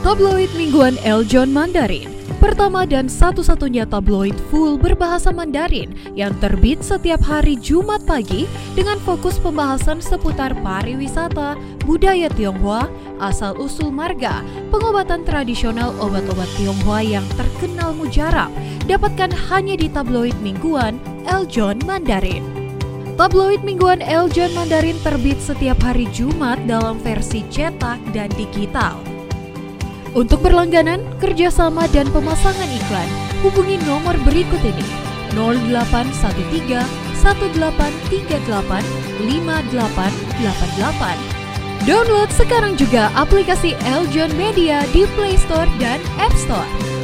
Tabloid 0.00 0.48
mingguan 0.56 0.96
Eljon 1.04 1.52
Mandarin 1.52 2.17
pertama 2.38 2.86
dan 2.86 3.10
satu-satunya 3.10 3.84
tabloid 3.84 4.34
full 4.48 4.78
berbahasa 4.78 5.34
Mandarin 5.34 5.94
yang 6.14 6.30
terbit 6.38 6.80
setiap 6.80 7.18
hari 7.22 7.58
Jumat 7.58 8.06
pagi 8.06 8.46
dengan 8.78 8.96
fokus 9.02 9.36
pembahasan 9.42 9.98
seputar 9.98 10.54
pariwisata, 10.62 11.58
budaya 11.82 12.30
Tionghoa, 12.30 12.86
asal-usul 13.18 13.90
marga, 13.90 14.46
pengobatan 14.70 15.26
tradisional 15.26 15.90
obat-obat 15.98 16.48
Tionghoa 16.56 17.02
yang 17.02 17.26
terkenal 17.34 17.90
mujarab, 17.92 18.50
dapatkan 18.86 19.34
hanya 19.50 19.74
di 19.74 19.90
tabloid 19.90 20.34
mingguan 20.38 21.02
Eljon 21.26 21.82
Mandarin. 21.84 22.46
Tabloid 23.18 23.66
mingguan 23.66 23.98
Eljon 23.98 24.54
Mandarin 24.54 24.94
terbit 25.02 25.42
setiap 25.42 25.82
hari 25.82 26.06
Jumat 26.14 26.62
dalam 26.70 27.02
versi 27.02 27.42
cetak 27.50 27.98
dan 28.14 28.30
digital. 28.38 29.17
Untuk 30.16 30.40
berlangganan, 30.40 31.04
kerjasama 31.20 31.84
dan 31.92 32.08
pemasangan 32.08 32.72
iklan, 32.72 33.04
hubungi 33.44 33.76
nomor 33.84 34.16
berikut 34.24 34.64
ini 34.64 34.88
0813 35.36 36.88
1838 37.20 39.20
5888. 39.20 41.20
Download 41.84 42.30
sekarang 42.32 42.76
juga 42.76 43.10
aplikasi 43.16 43.74
Eljon 43.84 44.32
Media 44.36 44.84
di 44.92 45.06
Play 45.16 45.36
Store 45.40 45.68
dan 45.80 46.00
App 46.20 46.36
Store. 46.36 46.97